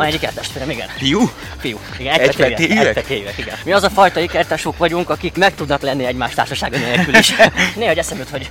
Van 0.00 0.08
egy 0.08 0.14
ikertestvérem, 0.14 0.70
igen. 0.70 0.88
Fiú? 0.96 1.30
Fiú. 1.58 1.78
Igen, 1.98 2.20
Egypetéjűek? 2.20 2.86
egypetéjűek, 2.86 3.38
igen. 3.38 3.56
Mi 3.64 3.72
az 3.72 3.82
a 3.82 3.90
fajta 3.90 4.20
ikertesók 4.20 4.76
vagyunk, 4.76 5.10
akik 5.10 5.36
meg 5.36 5.54
tudnak 5.54 5.80
lenni 5.80 6.04
egymás 6.04 6.34
társasága 6.34 6.78
nélkül 6.78 7.14
is. 7.14 7.34
Néha 7.76 7.92
eszem 7.92 8.18
jut, 8.18 8.28
hogy 8.28 8.50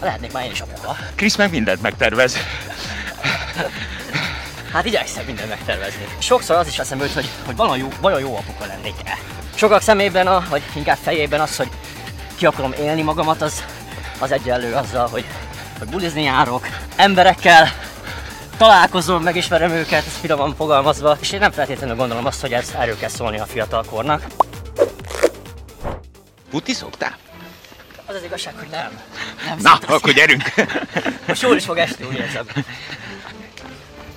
lehetnék 0.00 0.32
már 0.32 0.44
én 0.44 0.50
is 0.50 0.60
apuka. 0.60 0.96
Krisz 1.14 1.36
meg 1.36 1.50
mindent 1.50 1.82
megtervez. 1.82 2.36
Hát 4.72 4.84
igyekszem 4.84 5.24
mindent 5.24 5.48
megtervezni. 5.48 6.04
Sokszor 6.18 6.56
az 6.56 6.66
is 6.66 6.78
eszembe 6.78 7.04
jut, 7.04 7.14
hogy, 7.14 7.28
hogy 7.46 7.56
vajon 7.56 7.78
jó, 7.78 7.88
vajon 8.00 8.20
jó 8.20 8.36
apuka 8.36 8.66
lennék-e. 8.66 9.18
Sokak 9.54 9.82
szemében, 9.82 10.26
a, 10.26 10.44
vagy 10.48 10.62
inkább 10.74 10.98
fejében 11.02 11.40
az, 11.40 11.56
hogy 11.56 11.68
ki 12.36 12.46
akarom 12.46 12.72
élni 12.72 13.02
magamat, 13.02 13.42
az, 13.42 13.64
az 14.18 14.32
egyenlő 14.32 14.74
azzal, 14.74 15.08
hogy, 15.08 15.24
hogy 15.78 15.88
bulizni 15.88 16.22
járok, 16.22 16.66
emberekkel 16.96 17.72
találkozom, 18.60 19.22
megismerem 19.22 19.70
őket, 19.70 20.06
ez 20.06 20.16
finoman 20.20 20.54
fogalmazva, 20.54 21.16
és 21.20 21.32
én 21.32 21.38
nem 21.38 21.50
feltétlenül 21.50 21.96
gondolom 21.96 22.26
azt, 22.26 22.40
hogy 22.40 22.52
ez 22.52 22.74
erről 22.78 22.96
kell 22.96 23.08
szólni 23.08 23.38
a 23.38 23.46
fiatalkornak. 23.46 24.26
Puti 26.50 26.72
szoktál? 26.72 27.16
Az 28.06 28.14
az 28.14 28.22
igazság, 28.24 28.54
hogy 28.58 28.68
nem. 28.70 29.00
nem 29.46 29.58
Na, 29.60 29.78
akkor 29.86 30.12
gyerünk. 30.12 30.42
Most 31.26 31.42
jól 31.42 31.56
is 31.56 31.64
fog 31.64 31.78
esni, 31.78 32.04
úgy 32.04 32.16
érzem. 32.16 32.46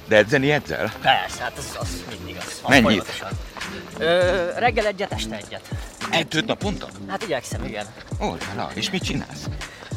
De 0.08 0.16
edzeni 0.16 0.52
edzel? 0.52 0.92
Persze, 1.02 1.44
hát 1.44 1.58
az, 1.58 1.78
az 1.80 2.04
mindig 2.10 2.36
az. 2.40 2.60
az 2.62 2.70
Mennyit? 2.70 3.24
Ö, 3.98 4.50
reggel 4.56 4.86
egyet, 4.86 5.12
este 5.12 5.36
egyet. 5.36 5.70
Egytőt 6.10 6.46
naponta? 6.46 6.88
Hát 7.08 7.24
igyekszem, 7.24 7.66
igen. 7.66 7.86
Ó, 8.22 8.36
na, 8.56 8.70
és 8.74 8.90
mit 8.90 9.04
csinálsz? 9.04 9.46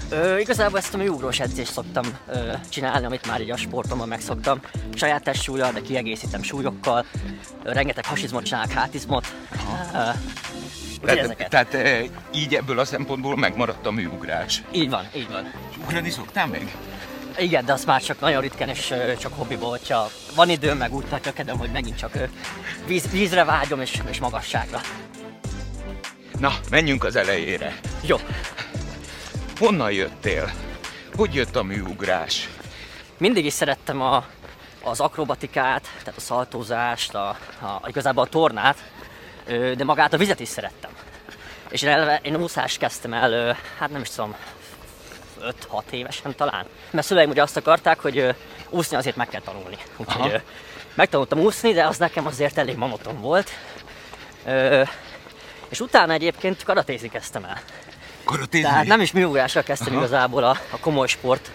Ö, 0.09 0.39
igazából 0.39 0.79
ezt 0.79 0.95
a 0.95 0.97
műugrós 0.97 1.41
edzést 1.41 1.73
szoktam 1.73 2.05
ö, 2.29 2.53
csinálni, 2.69 3.07
amit 3.07 3.27
már 3.27 3.41
így 3.41 3.51
a 3.51 3.57
sportomban 3.57 4.09
megszoktam. 4.09 4.61
Saját 4.95 5.23
testsúlyjal, 5.23 5.73
de 5.73 5.81
kiegészítem 5.81 6.43
súlyokkal. 6.43 7.05
Ö, 7.63 7.73
rengeteg 7.73 8.05
hasizmot 8.07 8.45
csinálok, 8.45 8.71
hátizmot. 8.71 9.27
Ö, 9.95 9.99
Tehát, 11.05 11.49
tehát 11.49 11.77
így 12.35 12.55
ebből 12.55 12.79
a 12.79 12.85
szempontból 12.85 13.37
megmaradt 13.37 13.87
a 13.87 13.91
műugrás. 13.91 14.63
Így 14.73 14.91
van, 14.91 15.07
így 15.17 15.29
van. 15.31 15.53
Ugrani 15.85 16.11
szoktál 16.11 16.47
meg? 16.47 16.77
Igen, 17.39 17.65
de 17.65 17.73
azt 17.73 17.87
már 17.87 18.03
csak 18.03 18.21
nagyon 18.21 18.41
ritkán 18.41 18.69
és 18.69 18.95
csak 19.19 19.33
hobbiból, 19.37 19.71
hogyha 19.71 20.11
van 20.35 20.49
időm, 20.49 20.77
meg 20.77 20.95
úgy 20.95 21.05
tökedem, 21.21 21.59
hogy 21.59 21.71
megint 21.73 21.99
csak 21.99 22.13
víz, 22.87 23.11
vízre 23.11 23.45
vágyom 23.45 23.81
és, 23.81 24.01
és 24.11 24.19
magasságra. 24.21 24.81
Na, 26.39 26.53
menjünk 26.71 27.05
az 27.05 27.17
elejére. 27.17 27.79
Jó, 28.03 28.17
Honnan 29.59 29.93
jöttél? 29.93 30.53
Hogy 31.15 31.35
jött 31.35 31.57
a 31.57 31.63
műugrás? 31.63 32.49
mindig 33.19 33.45
is 33.45 33.53
szerettem 33.53 34.01
a, 34.01 34.25
az 34.83 35.01
akrobatikát, 35.01 35.83
tehát 35.99 36.19
a 36.19 36.21
szaltózást, 36.21 37.15
a, 37.15 37.29
a, 37.61 37.83
igazából 37.87 38.25
a 38.25 38.27
tornát, 38.27 38.85
de 39.47 39.85
magát 39.85 40.13
a 40.13 40.17
vizet 40.17 40.41
is 40.41 40.49
szerettem. 40.49 40.91
És 41.69 41.83
én, 41.83 41.89
eleve, 41.89 42.21
én 42.23 42.37
úszást 42.37 42.79
kezdtem 42.79 43.13
el, 43.13 43.57
hát 43.79 43.91
nem 43.91 44.01
is 44.01 44.09
tudom, 44.09 44.35
5-6 45.71 45.83
évesen 45.91 46.35
talán. 46.35 46.67
Mert 46.91 47.07
szüleim 47.07 47.31
ugye 47.31 47.43
azt 47.43 47.57
akarták, 47.57 48.01
hogy 48.01 48.35
úszni 48.69 48.97
azért 48.97 49.17
meg 49.17 49.29
kell 49.29 49.41
tanulni. 49.41 49.77
Aha. 49.97 49.97
Úgyhogy 49.97 50.33
ö, 50.33 50.37
megtanultam 50.95 51.39
úszni, 51.39 51.73
de 51.73 51.87
az 51.87 51.97
nekem 51.97 52.27
azért 52.27 52.59
elég 52.59 52.77
monoton 52.77 53.21
volt. 53.21 53.51
És 55.69 55.81
utána 55.81 56.13
egyébként 56.13 56.63
karatézni 56.63 57.09
kezdtem 57.09 57.45
el. 57.45 57.61
Karatézni? 58.27 58.69
Tehát 58.69 58.87
nem 58.87 59.01
is 59.01 59.13
műugrással 59.13 59.63
kezdtem 59.63 59.93
Aha. 59.93 59.97
igazából 60.05 60.45
a, 60.45 60.59
a 60.71 60.79
komoly 60.81 61.07
sport 61.07 61.51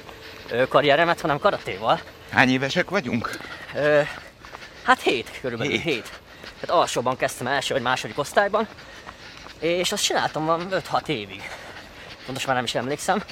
karrieremet, 0.70 1.22
hanem 1.22 1.40
karatéval. 1.40 2.02
Hány 2.32 2.50
évesek 2.50 2.90
vagyunk? 2.90 3.38
Ö, 3.76 4.02
hát 4.84 5.02
hét 5.02 5.40
körülbelül, 5.42 5.74
Hét. 5.74 5.82
hét. 5.82 6.10
Tehát 6.60 6.82
alsóban 6.82 7.18
kezdtem 7.18 7.48
első 7.48 7.74
vagy 7.74 7.84
második 7.84 8.18
osztályban, 8.18 8.68
és 9.60 9.92
azt 9.92 10.04
csináltam 10.04 10.46
van 10.46 10.68
5-6 10.72 11.08
évig. 11.08 11.42
Pontosan 12.26 12.48
már 12.48 12.56
nem 12.56 12.66
is 12.66 12.76
emlékszem. 12.76 13.24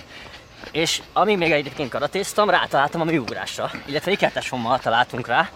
És 0.72 1.02
amíg 1.14 1.38
még 1.38 1.52
egyébként 1.52 1.90
karatéztam, 1.90 2.50
rátaláltam 2.50 3.02
a 3.02 3.04
műugrásra, 3.04 3.72
illetve 3.86 4.12
ikertesommal 4.12 4.80
találtunk 4.80 5.28
rá, 5.28 5.50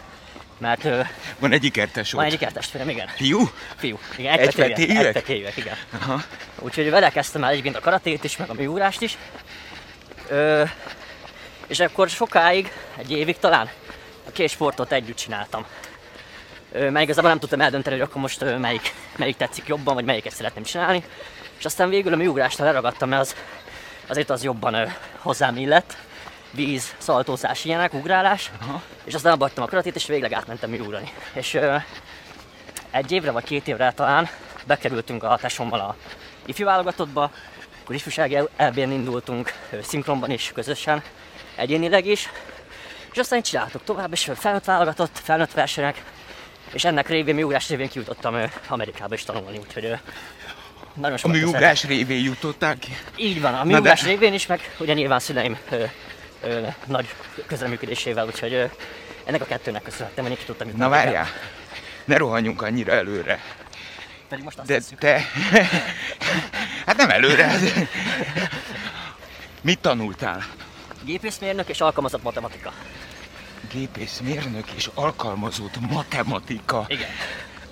mert 0.63 1.07
Van 1.39 1.51
egy 1.51 1.63
ikertesó. 1.63 2.17
van 2.17 2.25
egy 2.25 2.33
ikertestvérem, 2.33 2.89
igen. 2.89 3.07
Fiú? 3.07 3.49
Fiú, 3.75 3.99
igen, 4.17 4.31
Egypetéjűek? 4.39 4.77
egypetéjűek, 4.77 5.05
egypetéjűek, 5.05 5.57
igen. 5.57 5.75
Aha. 6.01 6.21
Úgyhogy 6.59 6.89
vele 6.89 7.09
kezdtem 7.09 7.43
el 7.43 7.49
egyébként 7.49 7.75
a 7.75 7.79
karatét 7.79 8.23
is, 8.23 8.37
meg 8.37 8.49
a 8.49 8.53
műugrást 8.53 9.01
is. 9.01 9.17
Ö, 10.29 10.63
és 11.67 11.79
akkor 11.79 12.09
sokáig, 12.09 12.71
egy 12.97 13.11
évig 13.11 13.37
talán, 13.39 13.69
a 14.27 14.31
két 14.31 14.49
sportot 14.49 14.91
együtt 14.91 15.15
csináltam. 15.17 15.65
Ö, 16.71 16.89
mert 16.89 17.05
igazából 17.05 17.29
nem 17.29 17.39
tudtam 17.39 17.61
eldönteni, 17.61 17.95
hogy 17.97 18.07
akkor 18.09 18.21
most 18.21 18.41
ö, 18.41 18.57
melyik, 18.57 18.93
melyik 19.15 19.37
tetszik 19.37 19.67
jobban, 19.67 19.93
vagy 19.93 20.05
melyiket 20.05 20.33
szeretném 20.33 20.63
csinálni. 20.63 21.03
És 21.59 21.65
aztán 21.65 21.89
végül 21.89 22.13
a 22.13 22.15
műugrásra 22.15 22.65
leragadtam, 22.65 23.09
mert 23.09 23.21
az, 23.21 23.35
azért 24.07 24.29
az 24.29 24.43
jobban 24.43 24.73
ö, 24.73 24.85
hozzám 25.17 25.57
illett. 25.57 25.97
Víz, 26.55 26.95
szaltózás, 26.97 27.65
ilyenek, 27.65 27.93
ugrálás. 27.93 28.51
Aha. 28.61 28.81
És 29.03 29.13
aztán 29.13 29.33
abba 29.33 29.43
hagytam 29.43 29.63
a 29.63 29.67
karatét, 29.67 29.95
és 29.95 30.05
végleg 30.05 30.33
átmentem 30.33 30.69
műugrani. 30.69 31.11
És 31.33 31.53
ö, 31.53 31.75
egy 32.91 33.11
évre 33.11 33.31
vagy 33.31 33.43
két 33.43 33.67
évre 33.67 33.91
talán 33.91 34.29
bekerültünk 34.65 35.23
a 35.23 35.37
tesommal 35.41 35.79
a 35.79 35.95
ifjú 36.45 36.65
válogatottba, 36.65 37.31
akkor 37.83 37.95
ifjúsági 37.95 38.37
elbén 38.55 38.91
indultunk, 38.91 39.51
szinkronban 39.81 40.31
is 40.31 40.51
közösen, 40.53 41.01
egyénileg 41.55 42.05
is, 42.05 42.29
és 43.11 43.17
aztán 43.17 43.37
így 43.37 43.45
csináltuk 43.45 43.83
tovább, 43.83 44.11
és 44.11 44.31
felnőtt 44.35 44.65
válogatott, 44.65 45.19
felnőtt 45.23 45.51
versenyek, 45.53 46.03
és 46.71 46.83
ennek 46.85 47.09
révén, 47.09 47.35
műugrás 47.35 47.69
révén 47.69 47.89
kijutottam 47.89 48.35
Amerikába 48.67 49.13
is 49.13 49.23
tanulni, 49.23 49.57
úgyhogy 49.57 49.95
nagyon 50.93 51.13
A 51.13 51.17
sokat 51.17 51.35
műugrás 51.35 51.83
révén 51.83 52.23
jutottál 52.23 52.77
ki? 52.79 52.97
így 53.15 53.41
van, 53.41 53.53
a 53.53 53.57
de- 53.57 53.63
műugrás 53.63 54.03
révén 54.03 54.33
is, 54.33 54.45
meg 54.45 54.75
ugye 54.79 54.93
nyilván 54.93 55.19
szüleim 55.19 55.57
nagy 56.85 57.15
közreműködésével, 57.47 58.25
úgyhogy 58.25 58.69
ennek 59.25 59.41
a 59.41 59.45
kettőnek 59.45 59.81
köszönhetem, 59.81 60.23
hogy 60.23 60.33
én 60.33 60.39
ki 60.39 60.45
tudtam 60.45 60.67
jutni 60.67 60.81
Na 60.81 60.89
várjál, 60.89 61.27
ne 62.05 62.17
rohanjunk 62.17 62.61
annyira 62.61 62.91
előre. 62.91 63.39
Pedig 64.29 64.43
most 64.43 64.57
azt 64.57 64.67
De 64.67 64.73
tesszük. 64.73 64.97
te... 64.99 65.21
hát 66.85 66.97
nem 66.97 67.09
előre. 67.09 67.51
Mit 69.61 69.79
tanultál? 69.79 70.45
Gépészmérnök 71.05 71.69
és 71.69 71.81
alkalmazott 71.81 72.23
matematika. 72.23 72.73
Gépészmérnök 73.71 74.69
és 74.69 74.89
alkalmazott 74.93 75.79
matematika. 75.89 76.85
Igen. 76.87 77.09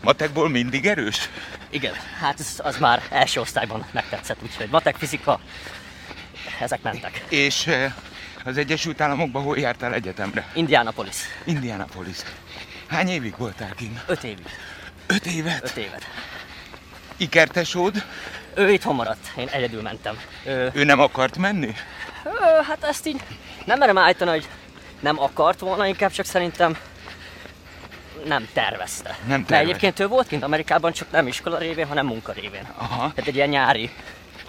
Matekból 0.01 0.49
mindig 0.49 0.85
erős? 0.85 1.29
Igen, 1.69 1.93
hát 2.19 2.39
ez, 2.39 2.53
az 2.57 2.77
már 2.77 3.01
első 3.09 3.39
osztályban 3.39 3.85
megtetszett, 3.91 4.37
úgyhogy 4.43 4.67
matek, 4.69 4.95
fizika, 4.95 5.39
ezek 6.59 6.81
mentek. 6.81 7.23
És 7.29 7.69
az 8.45 8.57
Egyesült 8.57 9.01
Államokban 9.01 9.43
hol 9.43 9.57
jártál 9.57 9.93
egyetemre? 9.93 10.47
Indianapolis, 10.53 11.15
Indianapolis. 11.45 12.17
Hány 12.87 13.07
évig 13.09 13.33
voltál 13.37 13.73
kint? 13.75 13.99
öt 14.07 14.23
évig, 14.23 14.45
Öt 15.07 15.25
évet? 15.25 15.63
öt 15.63 15.75
évet. 15.77 16.05
Ikertesód? 17.17 18.03
Ő 18.55 18.71
itthon 18.71 18.95
maradt, 18.95 19.31
én 19.37 19.47
egyedül 19.47 19.81
mentem. 19.81 20.19
Ő, 20.45 20.71
Ő 20.73 20.83
nem 20.83 20.99
akart 20.99 21.37
menni? 21.37 21.73
ő, 22.25 22.61
hát 22.67 22.83
ezt 22.83 23.07
így 23.07 23.21
nem 23.65 23.77
merem 23.77 23.97
állítani, 23.97 24.29
hogy 24.31 24.47
nem 24.99 25.19
akart 25.19 25.59
volna, 25.59 25.85
inkább 25.87 26.11
csak 26.11 26.25
szerintem 26.25 26.77
nem 28.25 28.47
tervezte. 28.53 29.09
Nem 29.09 29.27
Mert 29.29 29.45
tervez. 29.45 29.67
egyébként 29.67 29.99
ő 29.99 30.07
volt 30.07 30.27
kint 30.27 30.43
Amerikában, 30.43 30.91
csak 30.91 31.11
nem 31.11 31.27
iskola 31.27 31.57
révén, 31.57 31.87
hanem 31.87 32.05
munka 32.05 32.31
révén. 32.31 32.67
Aha. 32.77 32.97
Tehát 32.97 33.27
egy 33.29 33.35
ilyen 33.35 33.49
nyári 33.49 33.89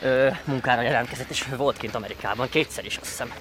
ö, 0.00 0.28
munkára 0.44 0.82
jelentkezett, 0.82 1.30
és 1.30 1.44
ő 1.52 1.56
volt 1.56 1.76
kint 1.76 1.94
Amerikában, 1.94 2.48
kétszer 2.48 2.84
is 2.84 2.96
azt 2.96 3.08
hiszem. 3.08 3.32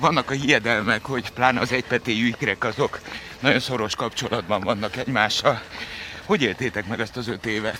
Vannak 0.00 0.30
a 0.30 0.34
hiedelmek, 0.34 1.04
hogy 1.04 1.30
pláne 1.30 1.60
az 1.60 1.72
egypetéjű 1.72 2.26
ikrek 2.26 2.64
azok 2.64 3.00
nagyon 3.40 3.60
szoros 3.60 3.94
kapcsolatban 3.94 4.60
vannak 4.60 4.96
egymással. 4.96 5.60
Hogy 6.24 6.42
éltétek 6.42 6.86
meg 6.86 7.00
ezt 7.00 7.16
az 7.16 7.28
öt 7.28 7.46
évet? 7.46 7.78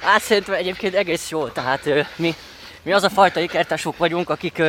Hát 0.00 0.22
szerintem 0.22 0.54
egyébként 0.54 0.94
egész 0.94 1.28
jó, 1.28 1.48
tehát 1.48 1.88
mi, 2.16 2.34
mi 2.82 2.92
az 2.92 3.02
a 3.02 3.10
fajta 3.10 3.40
ikertesok 3.40 3.96
vagyunk, 3.96 4.30
akik 4.30 4.62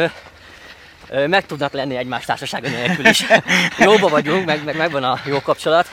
meg 1.28 1.46
tudnak 1.46 1.74
lenni 1.74 1.96
egymás 1.96 2.26
társasága 2.26 2.70
nélkül 2.70 3.06
is. 3.06 3.26
Jóba 3.78 4.08
vagyunk, 4.08 4.46
meg, 4.46 4.64
meg 4.64 4.76
megvan 4.76 5.04
a 5.04 5.20
jó 5.26 5.42
kapcsolat, 5.42 5.90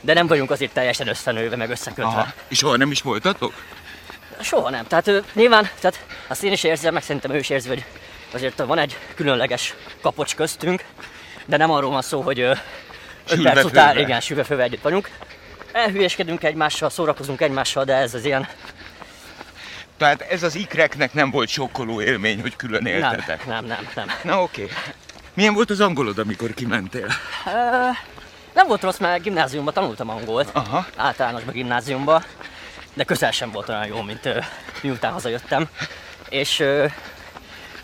de 0.00 0.14
nem 0.14 0.26
vagyunk 0.26 0.50
azért 0.50 0.72
teljesen 0.72 1.08
összenőve, 1.08 1.56
meg 1.56 1.70
összekötve. 1.70 2.04
Aha. 2.04 2.32
És 2.48 2.58
soha 2.58 2.76
nem 2.76 2.90
is 2.90 3.02
voltatok? 3.02 3.52
Soha 4.40 4.70
nem. 4.70 4.86
Tehát 4.86 5.06
ö, 5.06 5.18
nyilván, 5.32 5.68
tehát 5.80 6.04
azt 6.26 6.42
én 6.42 6.52
is 6.52 6.64
érzem, 6.64 6.92
meg 6.92 7.02
szerintem 7.02 7.30
ő 7.30 7.38
is 7.38 7.50
érzi, 7.50 7.68
hogy 7.68 7.84
azért 8.34 8.58
van 8.58 8.78
egy 8.78 8.98
különleges 9.14 9.74
kapocs 10.00 10.34
köztünk, 10.34 10.84
de 11.46 11.56
nem 11.56 11.70
arról 11.70 11.90
van 11.90 12.02
szó, 12.02 12.20
hogy 12.20 12.40
ö, 12.40 12.50
öt 12.50 12.58
Sülve 13.24 13.52
perc 13.52 13.64
után, 13.64 13.98
igen, 13.98 14.20
sülve 14.20 14.62
együtt 14.62 14.82
vagyunk. 14.82 15.10
Elhülyeskedünk 15.72 16.44
egymással, 16.44 16.90
szórakozunk 16.90 17.40
egymással, 17.40 17.84
de 17.84 17.94
ez 17.94 18.14
az 18.14 18.24
ilyen 18.24 18.48
Tehát 19.96 20.20
ez 20.20 20.42
az 20.42 20.54
ikreknek 20.54 21.12
nem 21.12 21.30
volt 21.30 21.48
sokkoló 21.48 22.02
élmény, 22.02 22.40
hogy 22.40 22.56
külön 22.56 22.82
nem, 22.82 22.92
éltetek? 22.92 23.46
nem, 23.46 23.64
nem, 23.64 23.88
nem. 23.94 24.06
Na 24.22 24.42
oké. 24.42 24.68
Milyen 25.34 25.54
volt 25.54 25.70
az 25.70 25.80
angolod, 25.80 26.18
amikor 26.18 26.54
kimentél? 26.54 27.06
Ö, 27.46 27.50
Nem 28.54 28.66
volt 28.66 28.82
rossz, 28.82 28.98
mert 28.98 29.22
gimnáziumban 29.22 29.74
tanultam 29.74 30.10
angolt. 30.10 30.48
Aha. 30.52 30.86
Általánosban 30.96 31.54
gimnáziumban. 31.54 32.24
De 32.94 33.04
közel 33.04 33.30
sem 33.30 33.50
volt 33.50 33.68
olyan 33.68 33.86
jó, 33.86 34.02
mint 34.02 34.28
miután 34.82 35.12
hazajöttem. 35.12 35.68
És 36.28 36.64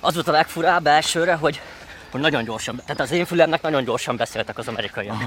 az 0.04 0.14
volt 0.14 0.28
a 0.28 0.32
legfurább 0.32 0.86
elsőre, 0.86 1.34
hogy 1.34 1.60
hogy 2.10 2.22
nagyon 2.22 2.44
gyorsan, 2.44 2.76
tehát 2.86 3.00
az 3.00 3.10
én 3.10 3.24
fülemnek 3.24 3.62
nagyon 3.62 3.84
gyorsan 3.84 4.16
beszéltek 4.16 4.58
az 4.58 4.68
amerikaiak. 4.68 5.18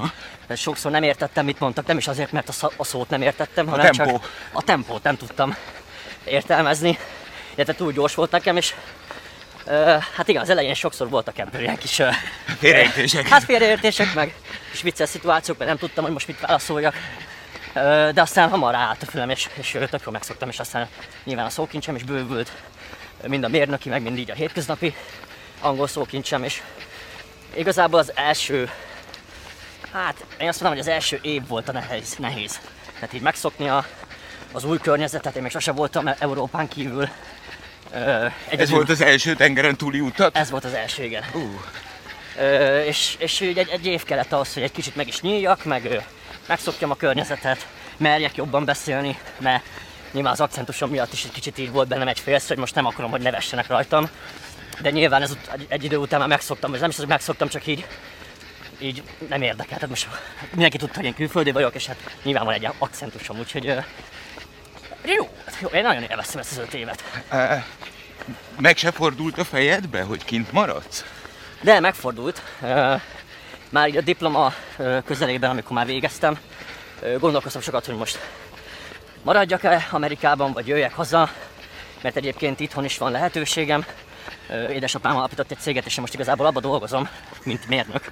Tehát 0.46 0.56
sokszor 0.56 0.90
nem 0.90 1.02
értettem, 1.02 1.44
mit 1.44 1.60
mondtak, 1.60 1.86
nem 1.86 1.96
is 1.98 2.08
azért, 2.08 2.32
mert 2.32 2.48
a, 2.48 2.52
szó, 2.52 2.68
a 2.76 2.84
szót 2.84 3.08
nem 3.08 3.22
értettem, 3.22 3.66
hanem 3.66 3.92
tempó. 3.92 4.10
csak 4.18 4.30
a 4.52 4.62
tempót 4.62 5.02
nem 5.02 5.16
tudtam 5.16 5.56
értelmezni. 6.24 6.98
Illetve 7.54 7.74
túl 7.74 7.92
gyors 7.92 8.14
volt 8.14 8.30
nekem, 8.30 8.56
és 8.56 8.74
ö, 9.66 9.96
hát 10.14 10.28
igen, 10.28 10.42
az 10.42 10.48
elején 10.50 10.74
sokszor 10.74 11.08
voltak 11.08 11.38
ebből 11.38 11.60
ilyen 11.60 11.78
kis... 11.78 11.98
ö, 11.98 12.08
Félreértések. 12.58 13.28
Hát 13.28 13.44
félreértések, 13.44 14.14
meg 14.14 14.34
kis 14.70 14.82
vicces 14.82 15.08
szituációk, 15.08 15.58
mert 15.58 15.70
nem 15.70 15.78
tudtam, 15.78 16.04
hogy 16.04 16.12
most 16.12 16.26
mit 16.26 16.40
válaszoljak. 16.40 16.94
Ö, 17.74 18.10
De 18.14 18.20
aztán 18.20 18.48
hamar 18.48 18.74
állt 18.74 19.02
a 19.02 19.06
fülem, 19.06 19.30
és, 19.30 19.48
és 19.54 19.70
tök 19.70 20.02
jól 20.04 20.12
megszoktam, 20.12 20.48
és 20.48 20.58
aztán 20.58 20.88
nyilván 21.24 21.46
a 21.46 21.50
szókincsem 21.50 21.94
is 21.94 22.02
bővült, 22.02 22.52
mind 23.26 23.44
a 23.44 23.48
mérnöki, 23.48 23.88
meg 23.88 24.02
mind 24.02 24.18
így 24.18 24.30
a 24.30 24.34
hétköznapi 24.34 24.94
angol 25.60 25.86
szókincsem, 25.88 26.44
és 26.44 26.62
igazából 27.54 27.98
az 27.98 28.12
első, 28.14 28.70
hát 29.92 30.24
én 30.40 30.48
azt 30.48 30.60
mondom, 30.60 30.78
hogy 30.78 30.88
az 30.88 30.94
első 30.94 31.18
év 31.22 31.46
volt 31.48 31.68
a 31.68 31.72
nehéz, 31.72 32.14
nehéz. 32.18 32.60
Tehát 32.94 33.12
így 33.12 33.20
megszokni 33.20 33.68
a, 33.68 33.86
az 34.52 34.64
új 34.64 34.78
környezetet, 34.78 35.36
én 35.36 35.42
még 35.42 35.50
sose 35.50 35.72
voltam 35.72 36.10
Európán 36.18 36.68
kívül. 36.68 37.08
Ö, 37.92 37.96
Ez 38.24 38.30
egyedül- 38.48 38.74
volt 38.74 38.88
az 38.88 39.00
első 39.00 39.34
tengeren 39.34 39.76
túli 39.76 40.00
utat? 40.00 40.36
ez 40.36 40.50
volt 40.50 40.64
az 40.64 40.72
első, 40.74 41.04
igen. 41.04 41.24
Ú, 41.34 41.60
Ö, 42.38 42.80
és, 42.82 43.14
és 43.18 43.40
egy, 43.40 43.58
egy 43.58 43.86
év 43.86 44.02
kellett 44.04 44.32
ahhoz, 44.32 44.54
hogy 44.54 44.62
egy 44.62 44.72
kicsit 44.72 44.96
meg 44.96 45.08
is 45.08 45.20
nyíljak, 45.20 45.64
meg 45.64 45.84
ö, 45.84 45.96
megszokjam 46.46 46.90
a 46.90 46.94
környezetet, 46.96 47.66
merjek 47.96 48.36
jobban 48.36 48.64
beszélni, 48.64 49.18
mert 49.38 49.64
nyilván 50.12 50.32
az 50.32 50.40
akcentusom 50.40 50.90
miatt 50.90 51.12
is 51.12 51.24
egy 51.24 51.32
kicsit 51.32 51.58
így 51.58 51.70
volt 51.70 51.88
bennem 51.88 52.08
egy 52.08 52.20
félsz, 52.20 52.48
hogy 52.48 52.56
most 52.56 52.74
nem 52.74 52.86
akarom, 52.86 53.10
hogy 53.10 53.20
nevessenek 53.20 53.66
rajtam. 53.66 54.08
De 54.82 54.90
nyilván 54.90 55.22
ez 55.22 55.36
egy, 55.52 55.66
egy 55.68 55.84
idő 55.84 55.96
után 55.96 56.18
már 56.18 56.28
megszoktam, 56.28 56.74
és 56.74 56.80
nem 56.80 56.88
is 56.88 56.94
az, 56.94 57.00
hogy 57.00 57.10
megszoktam, 57.10 57.48
csak 57.48 57.66
így 57.66 57.86
így 58.78 59.02
nem 59.28 59.42
érdekel. 59.42 59.74
Tehát 59.74 59.88
most 59.88 60.08
mindenki 60.50 60.76
tudta, 60.76 60.96
hogy 60.96 61.04
én 61.04 61.14
külföldi 61.14 61.50
vagyok, 61.50 61.74
és 61.74 61.86
hát 61.86 62.16
nyilván 62.22 62.44
van 62.44 62.54
egy 62.54 62.68
akcentusom, 62.78 63.38
úgyhogy 63.38 63.64
jó, 65.04 65.28
jó, 65.60 65.68
én 65.68 65.82
nagyon 65.82 66.02
élveztem 66.02 66.40
ezt 66.40 66.50
az 66.50 66.58
öt 66.58 66.74
évet. 66.74 67.02
meg 68.58 68.76
se 68.76 68.90
fordult 68.90 69.38
a 69.38 69.44
fejedbe, 69.44 70.02
hogy 70.02 70.24
kint 70.24 70.52
maradsz? 70.52 71.04
De 71.60 71.80
megfordult. 71.80 72.42
Már 73.70 73.88
így 73.88 73.96
a 73.96 74.00
diploma 74.00 74.52
közelében, 75.04 75.50
amikor 75.50 75.72
már 75.72 75.86
végeztem, 75.86 76.38
gondolkoztam 77.18 77.62
sokat, 77.62 77.86
hogy 77.86 77.96
most 77.96 78.18
maradjak-e 79.28 79.86
Amerikában, 79.90 80.52
vagy 80.52 80.66
jöjjek 80.66 80.94
haza, 80.94 81.30
mert 82.02 82.16
egyébként 82.16 82.60
itthon 82.60 82.84
is 82.84 82.98
van 82.98 83.10
lehetőségem. 83.10 83.84
Édesapám 84.70 85.16
alapított 85.16 85.50
egy 85.50 85.58
céget, 85.58 85.86
és 85.86 85.94
én 85.94 86.00
most 86.00 86.14
igazából 86.14 86.46
abban 86.46 86.62
dolgozom, 86.62 87.08
mint 87.42 87.68
mérnök. 87.68 88.10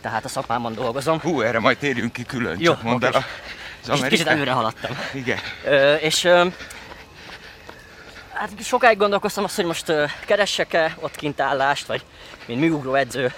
Tehát 0.00 0.24
a 0.24 0.28
szakmámban 0.28 0.74
dolgozom. 0.74 1.20
Hú, 1.20 1.40
erre 1.40 1.58
majd 1.58 1.78
térjünk 1.78 2.12
ki 2.12 2.24
külön, 2.24 2.56
Jó, 2.58 2.72
csak 2.72 2.82
mondd 2.82 3.04
el 3.04 3.12
a, 3.12 3.24
az 3.88 3.94
Kicsit, 3.94 4.08
kicsit 4.08 4.26
előre 4.26 4.50
haladtam. 4.50 4.98
Igen. 5.14 5.38
Ö, 5.64 5.94
és 5.94 6.24
ö, 6.24 6.46
hát 8.32 8.50
sokáig 8.62 8.98
gondolkoztam 8.98 9.44
azt, 9.44 9.56
hogy 9.56 9.64
most 9.64 9.88
ö, 9.88 10.04
keressek-e 10.26 10.96
ott 11.00 11.16
kint 11.16 11.40
állást, 11.40 11.86
vagy 11.86 12.04
mint 12.46 12.60
műugró 12.60 12.94
edző 12.94 13.32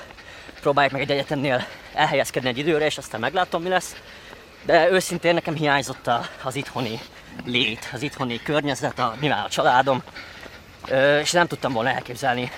próbáljuk 0.60 0.93
meg 0.93 1.02
egy 1.02 1.10
egyetemnél 1.10 1.67
elhelyezkedni 1.94 2.49
egy 2.49 2.58
időre, 2.58 2.84
és 2.84 2.99
aztán 2.99 3.20
meglátom, 3.20 3.62
mi 3.62 3.69
lesz. 3.69 3.94
De 4.64 4.90
őszintén 4.90 5.34
nekem 5.34 5.55
hiányzott 5.55 6.11
az 6.43 6.55
itthoni 6.55 7.00
lét, 7.44 7.88
az 7.93 8.02
itthoni 8.02 8.43
környezet, 8.43 8.99
a, 8.99 9.16
nyilván 9.20 9.44
a 9.44 9.49
családom, 9.49 10.02
ö, 10.88 11.19
és 11.19 11.31
nem 11.31 11.46
tudtam 11.46 11.72
volna 11.72 11.90
elképzelni 11.90 12.50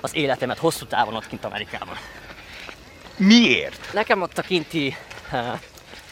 az 0.00 0.14
életemet 0.14 0.58
hosszú 0.58 0.86
távon 0.86 1.14
ott 1.14 1.26
kint 1.26 1.44
Amerikában. 1.44 1.96
Miért? 3.16 3.92
Nekem 3.92 4.22
ott 4.22 4.38
a 4.38 4.42
kinti, 4.42 4.96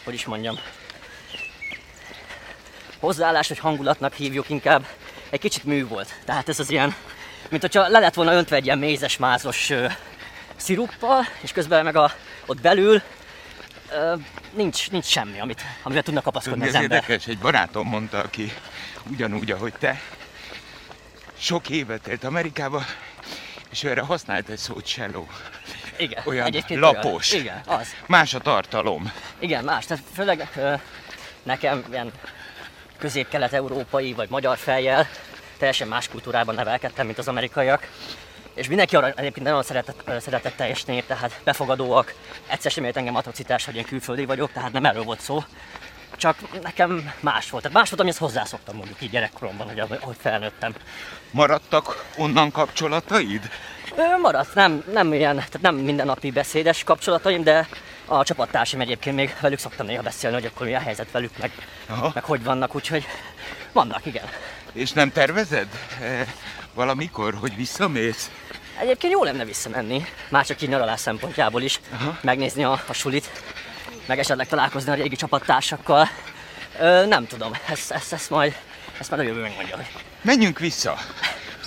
hogy 0.04 0.14
is 0.14 0.24
mondjam, 0.24 0.58
hozzáállás, 3.00 3.48
vagy 3.48 3.58
hangulatnak 3.58 4.14
hívjuk 4.14 4.48
inkább, 4.48 4.86
egy 5.30 5.40
kicsit 5.40 5.64
mű 5.64 5.86
volt. 5.86 6.14
Tehát 6.24 6.48
ez 6.48 6.58
az 6.58 6.70
ilyen, 6.70 6.94
mint 7.48 7.62
hogyha 7.62 7.88
le 7.88 7.98
lett 7.98 8.14
volna 8.14 8.32
öntve 8.32 8.56
egy 8.56 8.64
ilyen 8.64 8.78
mézes, 8.78 9.16
mázos 9.16 9.70
uh, 9.70 9.92
sziruppal, 10.56 11.26
és 11.40 11.52
közben 11.52 11.84
meg 11.84 11.96
a, 11.96 12.12
ott 12.46 12.60
belül 12.60 13.02
nincs, 14.52 14.90
nincs 14.90 15.04
semmi, 15.04 15.40
amit, 15.40 15.60
amivel 15.82 16.02
tudna 16.02 16.20
kapaszkodni 16.20 16.60
Tudni, 16.60 16.76
az 16.76 16.82
ember. 16.82 17.00
érdekes, 17.02 17.26
egy 17.26 17.38
barátom 17.38 17.88
mondta, 17.88 18.18
aki 18.18 18.52
ugyanúgy, 19.10 19.50
ahogy 19.50 19.72
te, 19.78 20.00
sok 21.38 21.68
évet 21.68 22.06
élt 22.06 22.24
Amerikába, 22.24 22.84
és 23.70 23.82
ő 23.82 23.90
erre 23.90 24.00
használt 24.00 24.48
egy 24.48 24.58
szót 24.58 24.86
shallow. 24.86 25.26
Igen, 25.96 26.22
Olyan 26.26 26.46
egyébként 26.46 26.80
lapos. 26.80 27.32
Olyan. 27.32 27.44
Igen, 27.44 27.62
az. 27.66 27.94
Más 28.06 28.34
a 28.34 28.38
tartalom. 28.38 29.12
Igen, 29.38 29.64
más. 29.64 29.86
Tehát 29.86 30.04
főleg 30.14 30.48
ö, 30.56 30.74
nekem 31.42 31.84
ilyen 31.90 32.12
közép-kelet-európai 32.98 34.12
vagy 34.12 34.28
magyar 34.28 34.58
fejjel 34.58 35.08
teljesen 35.58 35.88
más 35.88 36.08
kultúrában 36.08 36.54
nevelkedtem, 36.54 37.06
mint 37.06 37.18
az 37.18 37.28
amerikaiak. 37.28 37.88
És 38.54 38.68
mindenki 38.68 38.96
arra 38.96 39.06
egyébként 39.06 39.46
nagyon 39.46 39.62
szeretett, 39.62 40.02
ö, 40.04 40.18
szeretett 40.18 40.56
teljesíteni, 40.56 41.02
tehát 41.06 41.40
befogadóak. 41.44 42.14
Egyszer 42.46 42.70
sem 42.70 42.84
ért 42.84 42.96
engem 42.96 43.16
atrocitás, 43.16 43.64
hogy 43.64 43.76
én 43.76 43.84
külföldi 43.84 44.24
vagyok, 44.24 44.52
tehát 44.52 44.72
nem 44.72 44.84
erről 44.84 45.02
volt 45.02 45.20
szó. 45.20 45.44
Csak 46.16 46.62
nekem 46.62 47.12
más 47.20 47.50
volt. 47.50 47.62
Tehát 47.62 47.78
más 47.78 47.88
volt, 47.88 48.00
amihez 48.00 48.18
hozzászoktam 48.18 48.76
mondjuk 48.76 49.02
így 49.02 49.10
gyerekkoromban, 49.10 49.66
hogy 49.66 49.78
ahogy 49.78 50.16
felnőttem. 50.20 50.74
Maradtak 51.30 52.04
onnan 52.16 52.50
kapcsolataid? 52.50 53.50
Maradt, 54.20 54.54
nem, 54.54 54.84
nem 54.92 55.12
ilyen, 55.12 55.34
tehát 55.34 55.60
nem 55.60 55.74
mindennapi 55.74 56.30
beszédes 56.30 56.84
kapcsolataim, 56.84 57.42
de 57.42 57.68
a 58.06 58.24
csapattársaim 58.24 58.82
egyébként 58.82 59.16
még 59.16 59.36
velük 59.40 59.58
szoktam 59.58 59.86
néha 59.86 60.02
beszélni, 60.02 60.36
hogy 60.36 60.46
akkor 60.46 60.66
mi 60.66 60.74
a 60.74 60.78
helyzet 60.78 61.10
velük, 61.10 61.38
meg, 61.38 61.50
Aha. 61.86 62.10
meg 62.14 62.24
hogy 62.24 62.44
vannak, 62.44 62.74
úgyhogy 62.74 63.06
vannak, 63.72 64.06
igen. 64.06 64.24
És 64.72 64.92
nem 64.92 65.12
tervezed 65.12 65.68
valamikor, 66.74 67.34
hogy 67.34 67.56
visszamész? 67.56 68.30
Egyébként 68.80 69.12
jó 69.12 69.24
lenne 69.24 69.44
visszamenni, 69.44 70.06
már 70.28 70.46
csak 70.46 70.62
így 70.62 70.68
nyaralás 70.68 71.00
szempontjából 71.00 71.62
is, 71.62 71.80
Aha. 71.92 72.18
megnézni 72.20 72.64
a, 72.64 72.82
a 72.86 72.92
sulit, 72.92 73.30
meg 74.06 74.18
esetleg 74.18 74.48
találkozni 74.48 74.90
a 74.90 74.94
régi 74.94 75.16
csapattársakkal. 75.16 76.08
Ö, 76.78 77.06
nem 77.06 77.26
tudom, 77.26 77.52
ezt, 77.68 77.90
ezt, 77.90 78.12
ezt 78.12 78.30
majd, 78.30 78.56
ezt 78.98 79.10
majd 79.10 79.22
a 79.22 79.26
jövő 79.26 79.40
megmondja, 79.40 79.76
Menjünk 80.22 80.58
vissza. 80.58 80.98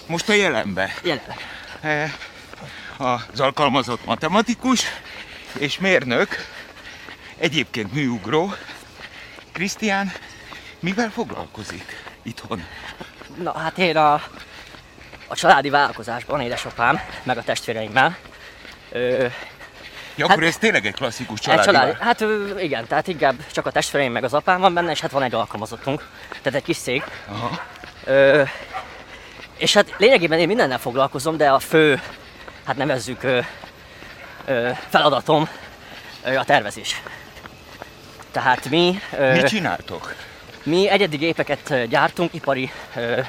Most 0.07 0.29
a 0.29 0.33
jelenbe. 0.33 0.93
jelenleg. 1.03 1.37
E, 1.81 2.13
az 2.97 3.39
alkalmazott 3.39 4.05
matematikus 4.05 4.83
és 5.59 5.79
mérnök, 5.79 6.35
egyébként 7.37 7.93
műugró, 7.93 8.53
Krisztián, 9.51 10.11
mivel 10.79 11.09
foglalkozik 11.09 12.03
itthon? 12.23 12.63
Na 13.41 13.57
hát 13.57 13.77
én 13.77 13.97
a, 13.97 14.21
a 15.27 15.35
családi 15.35 15.69
vállalkozásban 15.69 16.41
édesapám, 16.41 16.99
meg 17.23 17.37
a 17.37 17.43
testvéreimmel 17.43 18.17
ö, 18.91 19.25
Ja, 20.15 20.25
akkor 20.25 20.43
ez 20.43 20.57
tényleg 20.57 20.85
egy 20.85 20.93
klasszikus 20.93 21.39
Egy 21.39 21.43
családi 21.45 21.65
családi, 21.65 21.91
vál- 21.91 22.01
hát 22.01 22.21
ö, 22.21 22.59
igen, 22.59 22.87
tehát 22.87 23.07
inkább 23.07 23.35
csak 23.51 23.65
a 23.65 23.71
testvéreim 23.71 24.11
meg 24.11 24.23
az 24.23 24.33
apám 24.33 24.59
van 24.59 24.73
benne, 24.73 24.91
és 24.91 24.99
hát 24.99 25.11
van 25.11 25.23
egy 25.23 25.33
alkalmazottunk, 25.33 26.07
tehát 26.41 26.59
egy 26.59 26.63
kis 26.63 26.77
cég. 26.77 27.03
Aha. 27.27 27.59
Ö, 28.05 28.43
és 29.57 29.73
hát 29.73 29.93
lényegében 29.97 30.39
én 30.39 30.47
mindennel 30.47 30.77
foglalkozom, 30.79 31.37
de 31.37 31.49
a 31.49 31.59
fő, 31.59 32.01
hát 32.65 32.77
nevezzük 32.77 33.23
ö, 33.23 33.39
ö, 34.45 34.69
feladatom 34.89 35.49
ö, 36.23 36.35
a 36.35 36.43
tervezés. 36.43 37.01
Tehát 38.31 38.69
mi, 38.69 38.99
ö, 39.17 39.31
Mit 39.31 39.47
csináltok? 39.47 40.13
mi 40.63 40.89
egyedi 40.89 41.17
gépeket 41.17 41.87
gyártunk 41.89 42.33
ipari, 42.33 42.71
ö, 42.95 43.19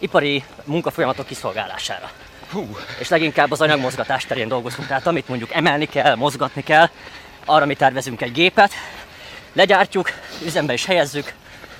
ipari 0.00 0.44
munkafolyamatok 0.64 1.26
kiszolgálására 1.26 2.10
Hú, 2.52 2.76
és 2.98 3.08
leginkább 3.08 3.50
az 3.50 3.60
anyagmozgatás 3.60 4.24
terén 4.24 4.48
dolgozunk. 4.48 4.88
Tehát 4.88 5.06
amit 5.06 5.28
mondjuk 5.28 5.52
emelni 5.52 5.86
kell, 5.86 6.14
mozgatni 6.14 6.62
kell, 6.62 6.88
arra 7.44 7.66
mi 7.66 7.74
tervezünk 7.74 8.22
egy 8.22 8.32
gépet, 8.32 8.72
legyártjuk, 9.52 10.10
üzembe 10.44 10.72
is 10.72 10.84
helyezzük, 10.84 11.32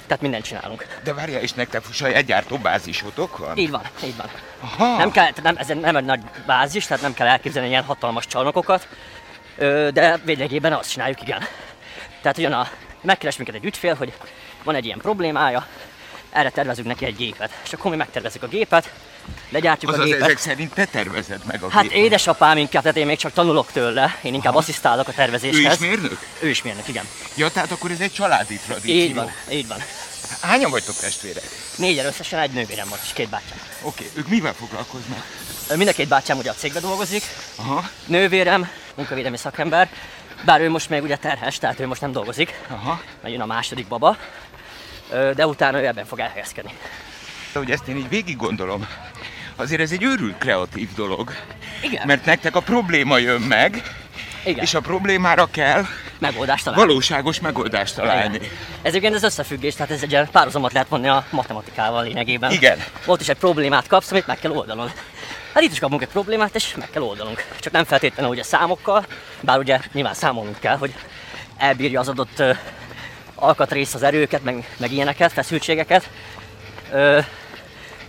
tehát 0.07 0.23
mindent 0.23 0.45
csinálunk. 0.45 0.87
de 1.05 1.15
várjál, 1.15 1.41
és 1.41 1.53
nektek 1.53 1.83
saját 1.93 2.25
gyártóbázisotok 2.25 3.39
van? 3.39 3.57
Így 3.57 3.71
van, 3.71 3.83
így 4.05 4.17
van. 4.17 4.27
Aha. 4.61 4.97
Nem 4.97 5.11
kell, 5.11 5.31
nem, 5.43 5.57
ez 5.57 5.67
nem 5.67 5.97
egy 5.97 6.05
nagy 6.05 6.21
bázis, 6.47 6.87
tehát 6.87 7.03
nem 7.03 7.15
kell 7.15 7.27
elképzelni 7.27 7.69
ilyen 7.69 7.85
hatalmas 7.85 8.27
csarnokokat, 8.27 8.89
de 9.93 10.21
lényegében 10.25 10.73
azt 10.73 10.91
csináljuk, 10.91 11.23
igen. 11.23 11.45
Tehát 12.23 12.39
ugyan 12.39 12.53
a, 12.53 12.69
megkeres 13.01 13.37
minket 13.37 13.55
egy 13.55 13.65
ügyfél, 13.65 13.95
hogy 13.95 14.13
van 14.63 14.75
egy 14.75 14.85
ilyen 14.85 14.99
problémája, 14.99 15.67
erre 16.31 16.51
tervezünk 16.51 16.87
neki 16.87 17.05
egy 17.05 17.17
gépet. 17.17 17.51
És 17.65 17.73
akkor 17.73 17.91
mi 17.91 17.97
megtervezzük 17.97 18.43
a 18.43 18.47
gépet, 18.49 18.91
legyártjuk 19.49 19.91
a 19.91 19.95
Azaz 19.95 20.07
gépet. 20.07 20.23
ezek 20.23 20.39
szerint 20.39 20.75
te 20.75 20.85
tervezed 20.85 21.41
meg 21.47 21.63
a 21.63 21.71
Hát 21.71 21.83
gépet. 21.83 21.97
édesapám 21.99 22.57
inkább, 22.57 22.83
tehát 22.83 22.97
én 22.97 23.07
még 23.07 23.19
csak 23.19 23.33
tanulok 23.33 23.73
tőle, 23.73 24.19
én 24.23 24.35
inkább 24.35 24.55
asszisztálok 24.55 25.07
a 25.09 25.11
Ő 25.11 25.15
tervezéshez. 25.15 25.73
is 25.73 25.79
mérnök? 25.89 26.19
Ő 26.41 26.49
is 26.49 26.63
mérnök, 26.63 26.89
igen. 26.89 27.05
Ja, 27.37 27.51
tehát 27.51 27.71
akkor 27.71 27.91
ez 27.91 28.01
egy 28.01 28.13
családi 28.13 28.59
tradíció. 28.67 28.95
Így 28.95 29.15
van, 29.15 29.31
így 29.51 29.69
van. 29.69 29.79
Hányan 30.43 30.71
vagytok 30.71 30.95
testvérek? 30.97 31.45
Négyen 31.77 32.07
összesen 32.07 32.39
egy 32.39 32.51
nővérem 32.51 32.89
volt, 32.89 33.01
és 33.05 33.13
két 33.13 33.29
bátyám. 33.29 33.59
Oké, 33.83 34.11
ők 34.15 34.29
mivel 34.29 34.53
foglalkoznak? 34.55 35.25
Mind 35.77 35.89
a 35.89 35.93
két 35.93 36.09
bátyám 36.09 36.39
ugye 36.39 36.51
a 36.51 36.55
cégben 36.55 36.83
dolgozik, 36.83 37.23
Aha, 37.57 37.89
nővérem, 38.07 38.69
munkavédelmi 38.95 39.37
szakember, 39.37 39.89
bár 40.45 40.61
ő 40.61 40.71
most 40.71 40.89
még 40.89 41.03
ugye 41.03 41.17
terhes, 41.17 41.59
tehát 41.59 41.81
ő 41.81 41.87
most 41.87 42.01
nem 42.01 42.13
dolgozik, 42.13 42.55
aha. 42.69 43.01
mert 43.23 43.33
jön 43.35 43.43
a 43.43 43.47
második 43.47 43.87
baba, 43.87 44.17
de 45.35 45.47
utána 45.47 45.81
ő 45.81 45.87
ebben 45.87 46.05
fog 46.07 46.19
elhelyezkedni. 46.19 46.73
Hogy 47.53 47.71
ezt 47.71 47.89
én 47.89 47.97
így 47.97 48.09
végig 48.09 48.37
gondolom, 48.37 48.87
azért 49.57 49.81
ez 49.81 49.91
egy 49.93 50.03
őrült 50.03 50.39
kreatív 50.39 50.89
dolog. 50.95 51.33
Igen, 51.83 52.07
Mert 52.07 52.25
nektek 52.25 52.57
a 52.57 52.61
probléma 52.61 53.19
jön 53.19 53.41
meg, 53.41 53.83
igen, 54.45 54.63
és 54.65 54.75
a 54.75 54.81
problémára 54.81 55.47
kell 55.51 55.85
megoldást 56.19 56.65
találni. 56.65 56.87
valóságos 56.87 57.41
megoldást 57.41 57.95
találni. 57.95 58.35
Igen. 58.35 58.49
Ez 58.83 58.89
egyébként 58.89 59.15
az 59.15 59.23
összefüggés, 59.23 59.75
tehát 59.75 59.91
ez 59.91 60.03
egy 60.03 60.11
ilyen 60.11 60.29
párhuzamot 60.33 60.73
lehet 60.73 60.89
vonni 60.89 61.09
a 61.09 61.25
matematikával 61.31 62.03
lényegében. 62.03 62.51
Igen. 62.53 62.79
Ott 63.07 63.21
is 63.21 63.29
egy 63.29 63.37
problémát 63.37 63.87
kapsz, 63.87 64.11
amit 64.11 64.27
meg 64.27 64.39
kell 64.39 64.51
oldanod. 64.51 64.93
Hát 65.55 65.63
itt 65.63 65.73
is 65.73 65.79
kapunk 65.79 66.03
egy 66.03 66.09
problémát, 66.09 66.55
és 66.55 66.75
meg 66.79 66.91
kell 66.91 67.03
oldanunk. 67.03 67.45
Csak 67.61 67.73
nem 67.73 67.85
feltétlenül 67.85 68.31
ugye 68.33 68.43
számokkal, 68.43 69.07
bár 69.41 69.59
ugye 69.59 69.79
nyilván 69.93 70.15
számolnunk 70.15 70.59
kell, 70.59 70.77
hogy 70.77 70.95
elbírja 71.57 72.01
az 72.01 72.09
adott 72.09 72.43
alkatrész 73.41 73.95
az 73.95 74.03
erőket, 74.03 74.43
meg, 74.43 74.67
meg 74.77 74.93
ilyeneket, 74.93 75.33
feszültségeket. 75.33 76.11
Ö, 76.93 77.21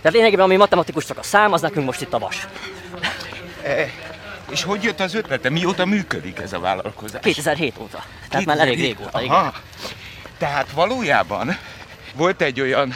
tehát 0.02 0.16
lényegében 0.16 0.44
ami 0.44 0.56
matematikus 0.56 1.04
csak 1.04 1.18
a 1.18 1.22
szám, 1.22 1.52
az 1.52 1.60
nekünk 1.60 1.86
most 1.86 2.00
itt 2.00 2.12
a 2.12 2.18
vas. 2.18 2.46
És 4.50 4.62
hogy 4.62 4.82
jött 4.82 5.00
az 5.00 5.14
ötlete? 5.14 5.50
Mióta 5.50 5.86
működik 5.86 6.38
ez 6.38 6.52
a 6.52 6.60
vállalkozás? 6.60 7.20
2007 7.22 7.74
óta. 7.78 8.04
Tehát 8.28 8.46
már 8.46 8.58
elég 8.58 8.76
2007. 8.76 8.96
régóta, 8.96 9.22
igen. 9.22 9.34
Aha. 9.36 9.54
Tehát 10.38 10.70
valójában 10.70 11.56
volt 12.14 12.42
egy 12.42 12.60
olyan 12.60 12.94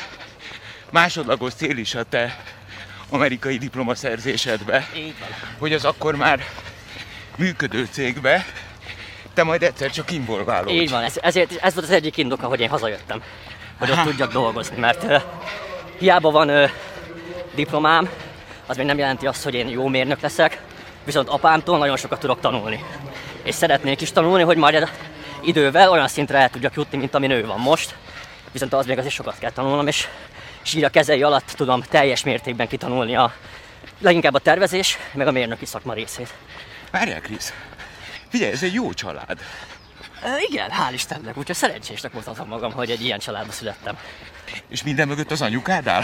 másodlagos 0.90 1.54
cél 1.54 1.76
is 1.76 1.94
a 1.94 2.02
te 2.02 2.38
amerikai 3.10 3.58
diplomaszerzésedbe, 3.58 4.88
hogy 5.58 5.72
az 5.72 5.84
akkor 5.84 6.14
már 6.14 6.40
működő 7.36 7.88
cégbe 7.90 8.46
te 9.36 9.42
majd 9.42 9.62
egyszer 9.62 9.90
csak 9.90 10.10
involválódsz. 10.10 10.72
Így 10.72 10.90
van, 10.90 11.02
ez, 11.02 11.16
ezért, 11.20 11.52
ez 11.60 11.74
volt 11.74 11.86
az 11.86 11.92
egyik 11.92 12.16
indoka, 12.16 12.46
hogy 12.46 12.60
én 12.60 12.68
hazajöttem. 12.68 13.22
Hogy 13.78 13.90
ott 13.90 14.02
tudjak 14.02 14.32
dolgozni, 14.32 14.76
mert 14.76 15.02
uh, 15.02 15.22
hiába 15.98 16.30
van 16.30 16.50
uh, 16.50 16.70
diplomám, 17.54 18.08
az 18.66 18.76
még 18.76 18.86
nem 18.86 18.98
jelenti 18.98 19.26
azt, 19.26 19.44
hogy 19.44 19.54
én 19.54 19.68
jó 19.68 19.88
mérnök 19.88 20.20
leszek, 20.20 20.60
viszont 21.04 21.28
apámtól 21.28 21.78
nagyon 21.78 21.96
sokat 21.96 22.20
tudok 22.20 22.40
tanulni. 22.40 22.84
És 23.42 23.54
szeretnék 23.54 24.00
is 24.00 24.12
tanulni, 24.12 24.42
hogy 24.42 24.56
majd 24.56 24.88
idővel 25.42 25.90
olyan 25.90 26.08
szintre 26.08 26.38
el 26.38 26.50
tudjak 26.50 26.74
jutni, 26.74 26.98
mint 26.98 27.14
amin 27.14 27.30
ő 27.30 27.46
van 27.46 27.60
most. 27.60 27.94
Viszont 28.52 28.72
az 28.72 28.86
még 28.86 28.98
azért 28.98 29.14
sokat 29.14 29.38
kell 29.38 29.50
tanulnom, 29.50 29.86
és, 29.86 30.06
és 30.64 30.74
így 30.74 30.84
a 30.84 30.88
kezei 30.90 31.22
alatt 31.22 31.52
tudom 31.56 31.82
teljes 31.82 32.24
mértékben 32.24 32.68
kitanulni 32.68 33.16
a 33.16 33.32
leginkább 33.98 34.34
a 34.34 34.38
tervezés, 34.38 34.98
meg 35.12 35.26
a 35.26 35.30
mérnöki 35.30 35.66
szakma 35.66 35.92
részét. 35.92 36.32
Várjál, 36.90 37.20
Krisz. 37.20 37.52
Figyelj, 38.30 38.52
ez 38.52 38.62
egy 38.62 38.74
jó 38.74 38.92
család. 38.92 39.38
Ö, 40.24 40.28
igen, 40.50 40.70
hál' 40.70 40.92
Istennek, 40.92 41.36
úgyhogy 41.36 41.56
szerencsésnek 41.56 42.12
mutatom 42.12 42.48
magam, 42.48 42.72
hogy 42.72 42.90
egy 42.90 43.04
ilyen 43.04 43.18
családba 43.18 43.52
születtem. 43.52 43.96
És 44.68 44.82
minden 44.82 45.08
mögött 45.08 45.30
az 45.30 45.42
anyukád 45.42 45.86
áll? 45.88 46.02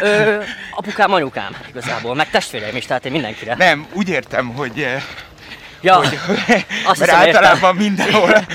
Ö, 0.00 0.42
apukám, 0.70 1.12
anyukám 1.12 1.56
igazából, 1.68 2.14
meg 2.14 2.30
testvéreim 2.30 2.76
is, 2.76 2.84
tehát 2.86 3.04
én 3.04 3.12
mindenkire. 3.12 3.54
Nem, 3.54 3.86
úgy 3.92 4.08
értem, 4.08 4.48
hogy... 4.48 4.82
eh, 4.82 5.02
ja, 5.80 5.96
hogy 5.96 6.18
azt 6.84 6.98
mert 7.06 7.12
általában 7.12 7.76
mindenhol, 7.76 8.46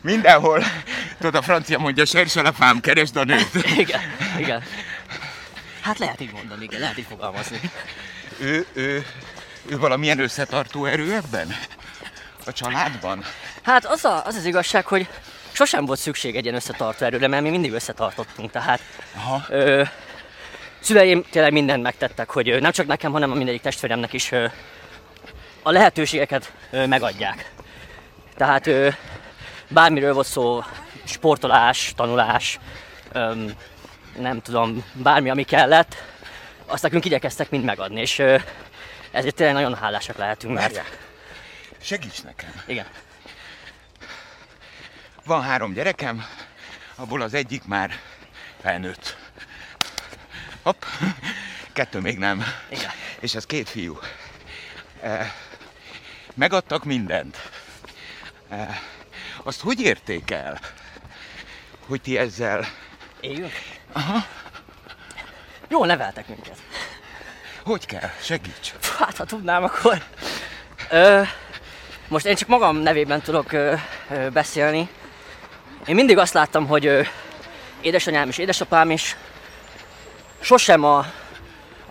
mindenhol, 0.00 0.64
tudod, 1.18 1.34
a 1.34 1.42
francia 1.42 1.78
mondja, 1.78 2.06
femme, 2.52 2.80
keresd 2.80 3.16
a 3.16 3.24
nőt. 3.24 3.48
igen, 3.76 4.00
igen. 4.38 4.62
Hát 5.80 5.98
lehet 5.98 6.20
így 6.20 6.32
mondani, 6.32 6.64
igen, 6.64 6.80
lehet 6.80 6.98
így 6.98 7.06
fogalmazni. 7.08 7.60
Ő, 8.40 8.66
ő, 8.72 9.06
ő 9.68 9.78
valamilyen 9.78 10.18
összetartó 10.18 10.84
erő 10.84 11.14
ebben? 11.14 11.56
A 12.46 12.52
családban? 12.52 13.24
Hát 13.62 13.84
az, 13.84 14.04
a, 14.04 14.26
az 14.26 14.34
az 14.34 14.44
igazság, 14.44 14.86
hogy 14.86 15.08
sosem 15.52 15.84
volt 15.84 15.98
szükség 15.98 16.36
egy 16.36 16.42
ilyen 16.42 16.56
összetartó 16.56 17.04
erőre, 17.04 17.28
mert 17.28 17.42
mi 17.42 17.50
mindig 17.50 17.72
összetartottunk, 17.72 18.50
tehát 18.50 18.80
Aha. 19.16 19.44
ö, 19.48 19.82
szüleim 20.80 21.24
tényleg 21.30 21.52
mindent 21.52 21.82
megtettek, 21.82 22.30
hogy 22.30 22.60
nem 22.60 22.72
csak 22.72 22.86
nekem, 22.86 23.12
hanem 23.12 23.30
a 23.30 23.34
mindegyik 23.34 23.60
testvéremnek 23.60 24.12
is 24.12 24.32
ö, 24.32 24.46
a 25.62 25.70
lehetőségeket 25.70 26.52
ö, 26.70 26.86
megadják. 26.86 27.50
Tehát 28.36 28.66
ö, 28.66 28.88
bármiről 29.68 30.14
volt 30.14 30.26
szó, 30.26 30.62
sportolás, 31.04 31.92
tanulás, 31.96 32.58
öm, 33.12 33.52
nem 34.18 34.40
tudom, 34.40 34.84
bármi, 34.92 35.30
ami 35.30 35.42
kellett, 35.42 35.96
azt 36.66 36.82
nekünk 36.82 37.04
igyekeztek 37.04 37.50
mind 37.50 37.64
megadni, 37.64 38.00
és 38.00 38.18
ö, 38.18 38.36
ezért 39.10 39.34
tényleg 39.34 39.54
nagyon 39.54 39.74
hálásak 39.74 40.16
lehetünk, 40.16 40.54
mert. 40.54 40.82
Segíts 41.84 42.22
nekem. 42.22 42.62
igen, 42.66 42.86
Van 45.24 45.42
három 45.42 45.72
gyerekem, 45.72 46.24
abból 46.94 47.20
az 47.22 47.34
egyik 47.34 47.64
már 47.64 47.98
felnőtt. 48.60 49.16
Hopp, 50.62 50.82
kettő 51.72 52.00
még 52.00 52.18
nem. 52.18 52.44
igen. 52.68 52.90
És 53.20 53.34
ez 53.34 53.46
két 53.46 53.68
fiú. 53.68 53.98
Eh, 55.00 55.32
Megadtak 56.34 56.84
mindent. 56.84 57.50
Eh, 58.48 58.78
Azt 59.42 59.60
hogy 59.60 59.80
érték 59.80 60.30
el, 60.30 60.60
hogy 61.86 62.00
ti 62.00 62.18
ezzel... 62.18 62.66
Éljünk? 63.20 63.52
Aha. 63.92 64.26
Jól 65.68 65.86
neveltek 65.86 66.28
minket. 66.28 66.58
Hogy 67.64 67.86
kell? 67.86 68.10
Segíts! 68.22 68.72
Hát, 68.98 69.16
ha 69.16 69.24
tudnám, 69.24 69.62
akkor... 69.64 70.04
Ö, 70.90 71.22
most 72.08 72.26
én 72.26 72.34
csak 72.34 72.48
magam 72.48 72.76
nevében 72.76 73.20
tudok 73.20 73.52
ö, 73.52 73.74
ö, 74.10 74.28
beszélni. 74.28 74.88
Én 75.86 75.94
mindig 75.94 76.18
azt 76.18 76.34
láttam, 76.34 76.66
hogy 76.66 76.86
ö, 76.86 77.02
édesanyám 77.80 78.28
és 78.28 78.38
édesapám 78.38 78.90
is 78.90 79.16
sosem 80.40 80.84
a, 80.84 80.98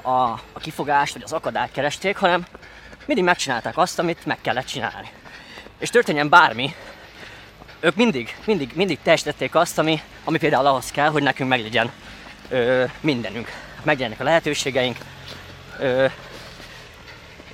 a, 0.01 0.11
a 0.53 0.59
kifogást 0.61 1.13
vagy 1.13 1.23
az 1.23 1.33
akadályt 1.33 1.71
keresték, 1.71 2.17
hanem 2.17 2.45
mindig 3.05 3.23
megcsinálták 3.23 3.77
azt, 3.77 3.99
amit 3.99 4.25
meg 4.25 4.37
kellett 4.41 4.65
csinálni. 4.65 5.09
És 5.79 5.89
történjen 5.89 6.29
bármi, 6.29 6.75
ők 7.79 7.95
mindig, 7.95 8.35
mindig, 8.45 8.71
mindig 8.75 8.99
teljesítették 9.03 9.55
azt, 9.55 9.77
ami, 9.79 10.01
ami 10.23 10.37
például 10.37 10.65
ahhoz 10.65 10.91
kell, 10.91 11.09
hogy 11.09 11.23
nekünk 11.23 11.49
meglegyen 11.49 11.91
ö, 12.49 12.83
mindenünk. 12.99 13.51
Meglegyenek 13.83 14.19
a 14.19 14.23
lehetőségeink, 14.23 14.97
ö, 15.79 16.05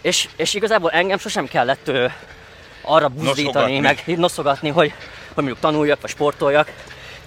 és, 0.02 0.30
és 0.36 0.54
igazából 0.54 0.92
engem 0.92 1.18
sosem 1.18 1.48
kellett 1.48 1.88
ö, 1.88 2.08
arra 2.82 3.08
buzdítani, 3.08 3.80
Noszogatni. 3.80 3.80
meg 3.80 4.18
noszogatni, 4.18 4.70
hogy, 4.70 4.94
hogy 5.34 5.44
mondjuk 5.44 5.60
tanuljak, 5.60 6.02
vagy 6.02 6.10
sportoljak. 6.10 6.72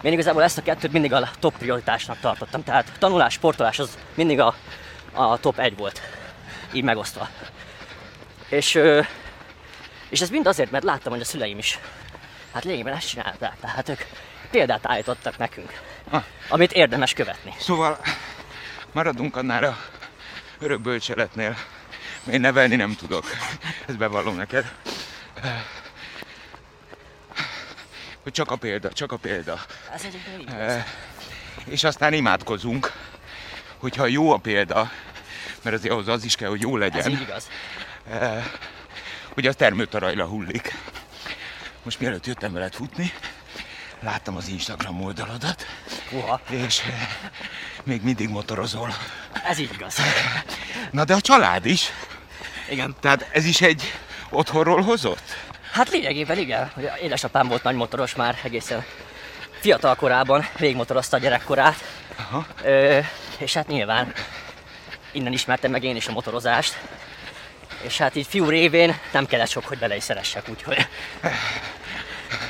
Én 0.03 0.13
igazából 0.13 0.43
ezt 0.43 0.59
a 0.59 0.63
kettőt 0.63 0.93
mindig 0.93 1.13
a 1.13 1.31
top 1.39 1.59
prioritásnak 1.59 2.21
tartottam. 2.21 2.65
Tehát 2.65 2.93
tanulás, 2.99 3.33
sportolás 3.33 3.79
az 3.79 3.99
mindig 4.15 4.41
a, 4.41 4.55
a 5.13 5.39
top 5.39 5.59
egy 5.59 5.77
volt, 5.77 6.01
így 6.73 6.83
megosztva. 6.83 7.29
És, 8.49 8.79
és 10.09 10.21
ez 10.21 10.31
mind 10.31 10.47
azért, 10.47 10.71
mert 10.71 10.85
láttam, 10.85 11.13
hogy 11.13 11.21
a 11.21 11.25
szüleim 11.25 11.59
is 11.59 11.79
hát 12.53 12.65
lényegében 12.65 12.95
ezt 12.95 13.09
csinálták. 13.09 13.53
Tehát 13.61 13.89
ők 13.89 14.01
példát 14.51 14.87
állítottak 14.87 15.39
nekünk, 15.39 15.81
Ah. 16.11 16.23
amit 16.49 16.73
érdemes 16.73 17.13
követni. 17.13 17.55
Szóval 17.59 17.99
maradunk 18.93 19.37
annál 19.37 19.65
a 19.65 19.77
örök 20.59 20.81
bölcseletnél. 20.81 21.57
Én 22.33 22.41
nevelni 22.41 22.77
nem 22.77 22.95
tudok. 22.95 23.25
Ezt 23.87 23.99
bevallom 23.99 24.37
neked. 24.37 24.73
Hogy 28.23 28.33
csak 28.33 28.51
a 28.51 28.57
példa, 28.57 28.93
csak 28.93 29.13
a 29.13 29.17
példa. 29.17 29.61
Ez 29.95 30.05
egyébként. 30.05 30.51
Eh, 30.61 30.85
És 31.65 31.85
aztán 31.85 32.13
imádkozunk, 32.13 32.93
hogyha 33.79 34.07
jó 34.07 34.33
a 34.33 34.39
példa, 34.39 34.91
mert 35.63 35.77
azért 35.77 35.93
ahhoz 35.93 36.09
az 36.09 36.25
is 36.25 36.35
kell, 36.37 36.49
hogy 36.49 36.61
jó 36.61 36.75
Ez 36.75 36.81
legyen, 36.81 37.11
így 37.11 37.21
igaz. 37.21 37.49
hogy 39.35 39.47
az 39.47 39.57
termőtarajla 39.57 40.25
hullik. 40.27 40.75
Most 41.83 42.01
mielőtt 42.01 42.27
jöttem 42.27 42.53
veled 42.53 42.75
futni, 42.75 43.13
láttam 44.01 44.37
az 44.37 44.49
Instagram 44.49 45.03
oldaladat, 45.03 45.67
Uha, 46.11 46.41
és 46.51 46.81
eh, 46.81 47.09
még 47.85 48.03
mindig 48.03 48.29
motorozol. 48.29 48.95
ez 49.49 49.59
így 49.59 49.73
igaz. 49.75 49.97
Na 50.91 51.05
de 51.05 51.15
a 51.15 51.21
család 51.21 51.67
is, 51.67 51.89
Igen. 52.71 52.97
tehát 53.01 53.29
ez 53.33 53.45
is 53.45 53.61
egy 53.61 53.93
otthonról 54.33 54.83
hozott? 54.83 55.37
Hát 55.73 55.91
lényegében 55.91 56.39
igen, 56.39 56.73
édesapám 57.03 57.49
volt 57.49 57.63
nagy 57.63 57.75
motoros 57.75 58.15
már 58.15 58.39
egészen 58.43 58.85
fiatal 59.61 59.95
korában, 59.95 60.49
végigmotorozta 60.59 61.17
a 61.17 61.21
gyerekkorát, 61.21 61.85
Aha. 62.17 62.47
Ö, 62.63 62.99
és 63.39 63.55
hát 63.55 63.67
nyilván 63.69 64.13
innen 65.13 65.33
ismertem 65.33 65.71
meg 65.71 65.85
én 65.85 65.97
is 65.97 66.07
a 66.09 66.13
motorozást. 66.13 66.79
És 67.83 67.99
hát 67.99 68.17
így 68.17 68.27
fiú 68.27 68.49
révén 68.49 68.99
nem 69.13 69.27
kellett 69.27 69.49
sok, 69.49 69.65
hogy 69.65 69.79
bele 69.79 69.97
is 69.97 70.03
szeressek, 70.03 70.49
úgyhogy 70.49 70.87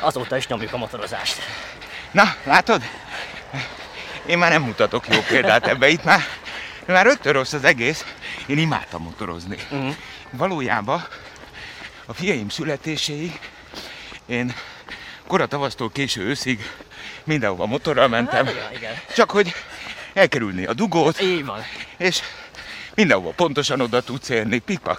azóta 0.00 0.36
is 0.36 0.46
nyomjuk 0.46 0.72
a 0.72 0.76
motorozást. 0.76 1.38
Na, 2.10 2.34
látod? 2.44 2.82
Én 4.26 4.38
már 4.38 4.50
nem 4.50 4.62
mutatok 4.62 5.08
jó 5.08 5.20
példát 5.28 5.66
ebbe 5.66 5.88
itt 5.88 6.04
már. 6.04 6.20
Már 6.86 7.06
rögtön 7.06 7.32
rossz 7.32 7.52
az 7.52 7.64
egész. 7.64 8.04
Én 8.46 8.58
imádtam 8.58 9.02
motorozni. 9.02 9.56
Mhm. 9.70 9.90
Valójában 10.30 11.06
a 12.06 12.12
fiaim 12.12 12.48
születéséig 12.48 13.40
én 14.26 14.54
kora 15.26 15.46
tavasztól 15.46 15.90
késő 15.90 16.22
őszig 16.22 16.70
mindenhova 17.24 17.66
motorral 17.66 18.08
mentem. 18.08 18.46
Hát, 18.46 18.72
igen. 18.74 18.94
Csak 19.14 19.30
hogy 19.30 19.54
elkerülni 20.14 20.64
a 20.64 20.72
dugót, 20.72 21.20
Így 21.20 21.44
van. 21.44 21.62
és 21.96 22.20
mindenhova 22.94 23.30
pontosan 23.30 23.80
oda 23.80 24.02
tudsz 24.02 24.28
érni, 24.28 24.58
pipa. 24.58 24.98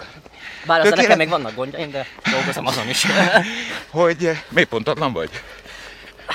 Bár 0.66 0.80
aztán 0.80 0.98
nekem 0.98 1.18
még 1.18 1.28
vannak 1.28 1.54
gondjaim, 1.54 1.90
de 1.90 2.06
dolgozom 2.30 2.66
azon 2.66 2.88
is. 2.88 3.06
Hogy 3.90 4.26
eh, 4.26 4.40
miért 4.48 4.68
pontatlan 4.68 5.12
vagy? 5.12 5.30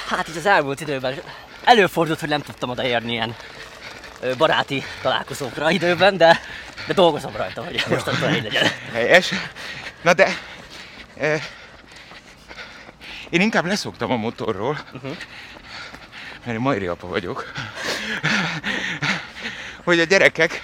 Hát 0.09 0.27
így 0.29 0.37
az 0.37 0.45
elmúlt 0.45 0.81
időben 0.81 1.21
előfordult, 1.63 2.19
hogy 2.19 2.29
nem 2.29 2.41
tudtam 2.41 2.69
odaérni 2.69 3.11
ilyen 3.11 3.35
baráti 4.37 4.83
találkozókra 5.01 5.71
időben, 5.71 6.17
de, 6.17 6.39
de 6.87 6.93
dolgozom 6.93 7.35
rajta, 7.35 7.63
hogy 7.63 7.83
mostantól 7.89 8.29
így 8.29 8.43
legyen. 8.43 8.71
Helyes. 8.93 9.31
Na 10.01 10.13
de... 10.13 10.37
Eh, 11.19 11.41
én 13.29 13.41
inkább 13.41 13.65
leszoktam 13.65 14.11
a 14.11 14.15
motorról, 14.15 14.79
Uh-huh. 14.93 15.17
mert 16.45 16.57
én 16.57 16.59
majri 16.59 16.87
apa 16.87 17.07
vagyok. 17.07 17.51
hogy 19.83 19.99
a 19.99 20.03
gyerekek 20.03 20.59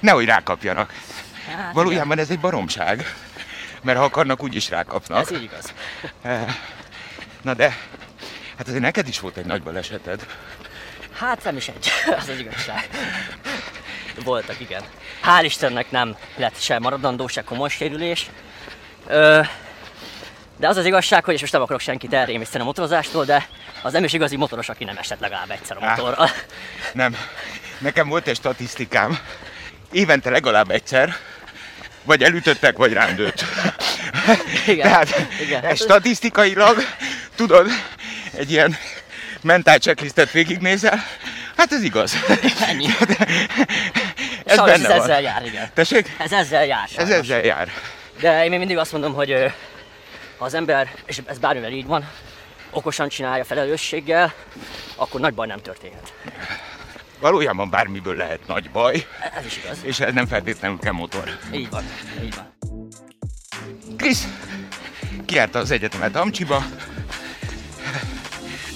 nehogy 0.00 0.24
rákapjanak. 0.24 0.92
Hát, 1.56 1.72
Valójában 1.74 2.18
ez 2.18 2.30
egy 2.30 2.40
baromság. 2.40 3.14
Mert 3.82 3.98
ha 3.98 4.04
akarnak, 4.04 4.42
úgyis 4.42 4.66
igen, 4.66 4.78
rákapnak. 4.78 5.30
ez 5.30 5.36
így 5.36 5.42
igaz. 5.42 5.72
Na 7.42 7.54
de, 7.54 7.76
hát 8.56 8.66
azért 8.66 8.82
neked 8.82 9.08
is 9.08 9.20
volt 9.20 9.36
egy 9.36 9.44
nagy 9.46 9.62
baleseted. 9.62 10.26
Hát 11.12 11.44
nem 11.44 11.56
is 11.56 11.68
egy, 11.68 11.88
az 12.18 12.28
az 12.28 12.38
igazság. 12.38 12.88
Voltak, 14.24 14.60
igen. 14.60 14.82
Hál' 15.24 15.42
Istennek 15.44 15.90
nem 15.90 16.16
lett 16.36 16.60
se 16.60 16.78
maradandó, 16.78 17.26
se 17.26 17.42
komoly 17.42 17.68
sérülés. 17.68 18.30
Ö, 19.06 19.40
de 20.56 20.68
az 20.68 20.76
az 20.76 20.84
igazság, 20.84 21.24
hogy 21.24 21.34
és 21.34 21.40
most 21.40 21.52
nem 21.52 21.62
akarok 21.62 21.80
senkit 21.80 22.12
elrémiszteni 22.12 22.62
a 22.62 22.66
motorozástól, 22.66 23.24
de 23.24 23.46
az 23.82 23.92
nem 23.92 24.04
is 24.04 24.12
igazi 24.12 24.36
motoros, 24.36 24.68
aki 24.68 24.84
nem 24.84 24.96
esett 24.96 25.20
legalább 25.20 25.50
egyszer 25.50 25.76
a 25.76 25.80
motorral. 25.88 26.30
Nem. 26.92 27.16
Nekem 27.78 28.08
volt 28.08 28.26
egy 28.26 28.36
statisztikám. 28.36 29.18
Évente 29.92 30.30
legalább 30.30 30.70
egyszer, 30.70 31.16
vagy 32.02 32.22
elütöttek, 32.22 32.76
vagy 32.76 32.92
rándőtt. 32.92 33.44
Igen, 34.66 34.86
Tehát 34.90 35.26
igen. 35.40 35.74
statisztikailag, 35.74 36.76
tudod, 37.34 37.66
egy 38.36 38.50
ilyen 38.50 38.76
mentál 39.40 39.78
checklistet 39.78 40.30
végignézel, 40.30 41.04
hát 41.56 41.72
ez 41.72 41.82
igaz. 41.82 42.16
Ennyi. 42.66 42.86
Ez 44.44 44.56
Sajnos 44.56 44.80
benne 44.80 44.94
ez 44.94 44.98
van. 44.98 45.10
ezzel 45.10 45.20
jár, 45.22 45.44
igen. 45.46 45.70
Tessék? 45.74 46.16
Ez 46.18 46.32
ezzel 46.32 46.66
jár. 46.66 46.88
Ez 46.96 47.10
ezzel 47.10 47.44
jár. 47.44 47.68
De 48.20 48.44
én 48.44 48.50
még 48.50 48.58
mindig 48.58 48.76
azt 48.78 48.92
mondom, 48.92 49.14
hogy 49.14 49.52
ha 50.38 50.44
az 50.44 50.54
ember, 50.54 50.94
és 51.06 51.20
ez 51.26 51.38
bármivel 51.38 51.70
így 51.70 51.86
van, 51.86 52.10
okosan 52.70 53.08
csinálja 53.08 53.44
felelősséggel, 53.44 54.32
akkor 54.96 55.20
nagy 55.20 55.34
baj 55.34 55.46
nem 55.46 55.60
történhet. 55.60 56.12
Valójában 57.20 57.70
bármiből 57.70 58.16
lehet 58.16 58.46
nagy 58.46 58.70
baj, 58.70 59.06
Ez 59.38 59.44
is 59.44 59.56
igaz. 59.56 59.78
és 59.82 60.00
ez 60.00 60.14
nem 60.14 60.26
feltétlenül 60.26 60.78
kell 60.78 60.92
motor. 60.92 61.38
Így 61.52 61.70
van, 61.70 61.84
így 62.22 62.34
van. 62.34 62.52
Krisz 63.96 64.26
kiárta 65.26 65.58
az 65.58 65.70
egyetemet 65.70 66.16
Amcsiba, 66.16 66.62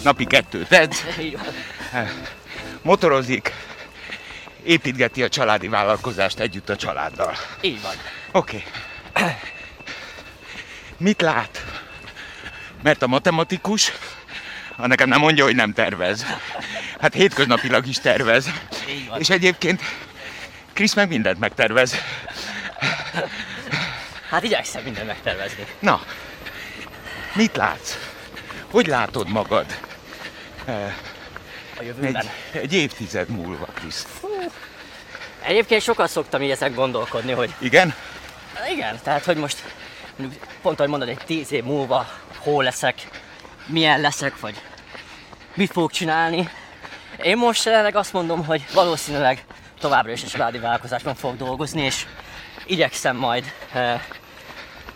napi 0.04 0.24
kettőt 0.24 0.72
edz, 0.72 1.04
motorozik, 2.82 3.52
építgeti 4.62 5.22
a 5.22 5.28
családi 5.28 5.68
vállalkozást 5.68 6.38
együtt 6.38 6.68
a 6.68 6.76
családdal. 6.76 7.34
Így 7.60 7.82
van. 7.82 7.94
Oké. 8.32 8.62
Mit 10.96 11.20
lát? 11.20 11.64
Mert 12.82 13.02
a 13.02 13.06
matematikus, 13.06 13.92
ha 14.76 14.86
nekem 14.86 15.08
nem 15.08 15.20
mondja, 15.20 15.44
hogy 15.44 15.54
nem 15.54 15.72
tervez. 15.72 16.26
Hát 17.00 17.14
hétköznapilag 17.14 17.86
is 17.86 17.98
tervez. 17.98 18.50
És 19.18 19.30
egyébként 19.30 19.80
Krisz 20.72 20.94
meg 20.94 21.08
mindent 21.08 21.38
megtervez. 21.38 21.94
Hát 24.30 24.42
igyekszem 24.42 24.82
mindent 24.82 25.06
megtervezni. 25.06 25.66
Na, 25.78 26.02
mit 27.34 27.56
látsz? 27.56 27.96
Hogy 28.70 28.86
látod 28.86 29.28
magad 29.28 29.78
A 30.66 30.70
egy, 31.80 31.86
jövőben. 31.86 32.26
egy 32.52 32.72
évtized 32.72 33.28
múlva, 33.28 33.66
Krisz? 33.74 34.06
Egyébként 35.42 35.82
sokat 35.82 36.10
szoktam 36.10 36.42
így 36.42 36.50
ezen 36.50 36.74
gondolkodni, 36.74 37.32
hogy 37.32 37.54
Igen? 37.58 37.94
Igen, 38.70 38.98
tehát 39.02 39.24
hogy 39.24 39.36
most 39.36 39.62
pont 40.62 40.78
ahogy 40.78 40.90
mondod, 40.90 41.08
egy 41.08 41.22
tíz 41.26 41.52
év 41.52 41.64
múlva 41.64 42.06
hol 42.38 42.64
leszek, 42.64 43.08
milyen 43.66 44.00
leszek, 44.00 44.40
vagy 44.40 44.62
mit 45.54 45.72
fogok 45.72 45.90
csinálni. 45.90 46.48
Én 47.22 47.36
most 47.36 47.64
jelenleg 47.64 47.96
azt 47.96 48.12
mondom, 48.12 48.44
hogy 48.44 48.64
valószínűleg 48.74 49.44
továbbra 49.80 50.12
is 50.12 50.22
egy 50.22 50.28
családi 50.28 50.58
vállalkozásban 50.58 51.14
fogok 51.14 51.36
dolgozni, 51.36 51.82
és 51.82 52.06
igyekszem 52.66 53.16
majd 53.16 53.52
eh, 53.72 54.00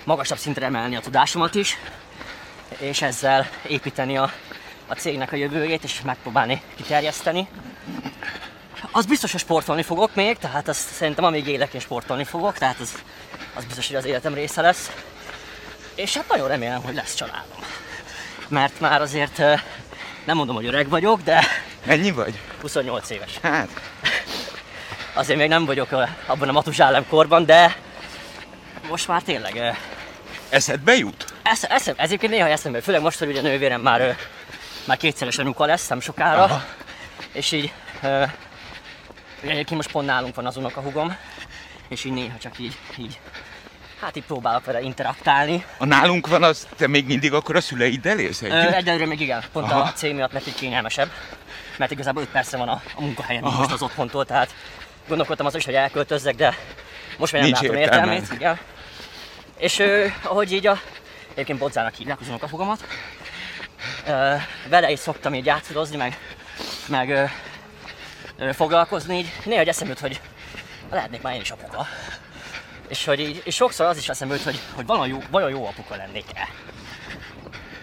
magasabb 0.05 0.39
szintre 0.39 0.67
emelni 0.67 0.97
a 0.97 1.01
tudásomat 1.01 1.55
is, 1.55 1.79
és 2.79 3.03
ezzel 3.03 3.49
építeni 3.67 4.17
a, 4.17 4.33
a 4.87 4.95
cégnek 4.95 5.33
a 5.33 5.37
jövőjét, 5.37 5.85
és 5.85 6.01
megpróbálni 6.03 6.63
kiterjeszteni. 6.77 7.49
Az 8.91 9.07
biztos, 9.07 9.31
hogy 9.31 9.41
sportolni 9.41 9.83
fogok 9.83 10.15
még, 10.15 10.39
tehát 10.39 10.69
azt 10.69 10.89
szerintem 10.89 11.25
amíg 11.25 11.47
élek, 11.47 11.75
én 11.75 11.81
sportolni 11.81 12.25
fogok, 12.25 12.59
tehát 12.59 12.81
az, 12.81 12.93
az 13.55 13.65
biztos, 13.65 13.87
hogy 13.87 13.97
az 13.97 14.05
életem 14.05 14.35
része 14.35 14.61
lesz. 14.61 14.91
És 15.95 16.17
hát 16.17 16.29
nagyon 16.29 16.49
remélem, 16.49 16.83
hogy 16.83 16.95
lesz 16.95 17.15
családom. 17.15 17.59
Mert 18.49 18.81
már 18.81 19.01
azért 19.01 19.39
nem 20.25 20.37
mondom, 20.37 20.55
hogy 20.57 20.67
öreg 20.67 20.89
vagyok, 20.89 21.23
de 21.23 21.45
Ennyi 21.87 22.11
vagy? 22.11 22.39
28 22.61 23.11
éves. 23.11 23.39
Hát, 23.43 23.69
Azért 25.15 25.39
még 25.39 25.49
nem 25.49 25.65
vagyok 25.65 25.93
abban 26.27 26.49
a 26.49 26.53
matuzsálem 26.53 27.07
korban, 27.09 27.45
de 27.45 27.77
most 28.89 29.09
már 29.09 29.23
tényleg 29.23 29.77
eszedbe 30.49 30.95
jut? 30.95 31.25
Esz, 31.43 31.63
eszem, 31.63 31.95
ez 31.97 32.05
egyébként 32.05 32.33
néha 32.33 32.49
eszembe, 32.49 32.81
főleg 32.81 33.01
most, 33.01 33.19
hogy 33.19 33.29
ugye 33.29 33.39
a 33.39 33.43
nővérem 33.43 33.81
már, 33.81 34.17
már 34.85 34.97
kétszeres 34.97 35.39
anyuka 35.39 35.67
lesz, 35.67 35.87
nem 35.89 36.01
sokára. 36.01 36.43
Aha. 36.43 36.65
És 37.33 37.53
így, 37.53 37.73
ugye 39.43 39.51
egyébként 39.53 39.71
most 39.71 39.91
pont 39.91 40.07
nálunk 40.07 40.35
van 40.35 40.47
az 40.47 40.57
unokahugom, 40.57 41.17
és 41.93 42.05
így 42.05 42.13
néha 42.13 42.39
csak 42.39 42.59
így, 42.59 42.79
így, 42.99 43.21
hát 44.01 44.17
így 44.17 44.25
próbálok 44.25 44.65
vele 44.65 44.81
interaktálni. 44.81 45.65
A 45.79 45.85
nálunk 45.85 46.27
van, 46.27 46.43
az 46.43 46.69
te 46.77 46.87
még 46.87 47.07
mindig 47.07 47.33
akkor 47.33 47.57
a 47.57 47.61
szüleiddel 47.61 48.19
élsz 48.19 48.43
együtt? 48.43 48.73
egyelőre 48.73 49.07
még 49.07 49.21
igen, 49.21 49.45
pont 49.53 49.71
Aha. 49.71 49.81
a 49.81 49.93
cég 49.93 50.15
miatt, 50.15 50.47
így 50.47 50.55
kényelmesebb, 50.55 51.11
mert 51.77 51.91
igazából 51.91 52.23
5 52.23 52.29
percre 52.29 52.59
van 52.59 52.69
a, 52.69 52.83
a 52.95 53.01
munkahelyem 53.01 53.45
Aha. 53.45 53.59
most 53.59 53.73
az 53.73 53.83
otthontól, 53.83 54.25
tehát 54.25 54.55
gondolkodtam 55.09 55.47
azon 55.47 55.59
is, 55.59 55.65
hogy 55.65 55.75
elköltözzek, 55.75 56.35
de 56.35 56.57
most 57.19 57.33
már 57.33 57.43
nem 57.43 57.51
Nincs 57.51 57.63
látom 57.63 57.83
értelmét, 57.83 58.33
igen. 58.33 58.59
És 59.59 59.79
ö, 59.79 60.07
ahogy 60.23 60.53
így 60.53 60.67
a, 60.67 60.81
egyébként 61.33 61.59
Bodzának 61.59 61.95
hívják 61.95 62.21
az 62.21 62.29
unokahugomat, 62.29 62.87
ö, 64.07 64.35
vele 64.69 64.91
is 64.91 64.99
szoktam 64.99 65.35
így 65.35 65.45
játszadozni, 65.45 65.97
meg, 65.97 66.19
meg 66.87 67.11
ö, 67.11 67.25
ö, 68.39 68.53
foglalkozni, 68.53 69.19
így 69.19 69.33
néha 69.45 69.61
egy 69.61 69.69
eszembe 69.69 69.95
hogy 70.01 70.21
lehetnék 70.95 71.23
már 71.23 71.35
én 71.35 71.41
is 71.41 71.51
apuka. 71.51 71.87
És, 72.89 73.05
hogy 73.05 73.21
így, 73.21 73.43
és 73.45 73.55
sokszor 73.55 73.87
az 73.87 73.97
is 73.97 74.09
eszembe 74.09 74.35
jut, 74.35 74.45
hogy, 74.45 74.61
hogy 74.75 74.87
vajon 74.87 75.07
jó, 75.07 75.19
vajon 75.31 75.51
jó 75.51 75.67
apuka 75.67 75.97
lennék-e. 75.97 76.49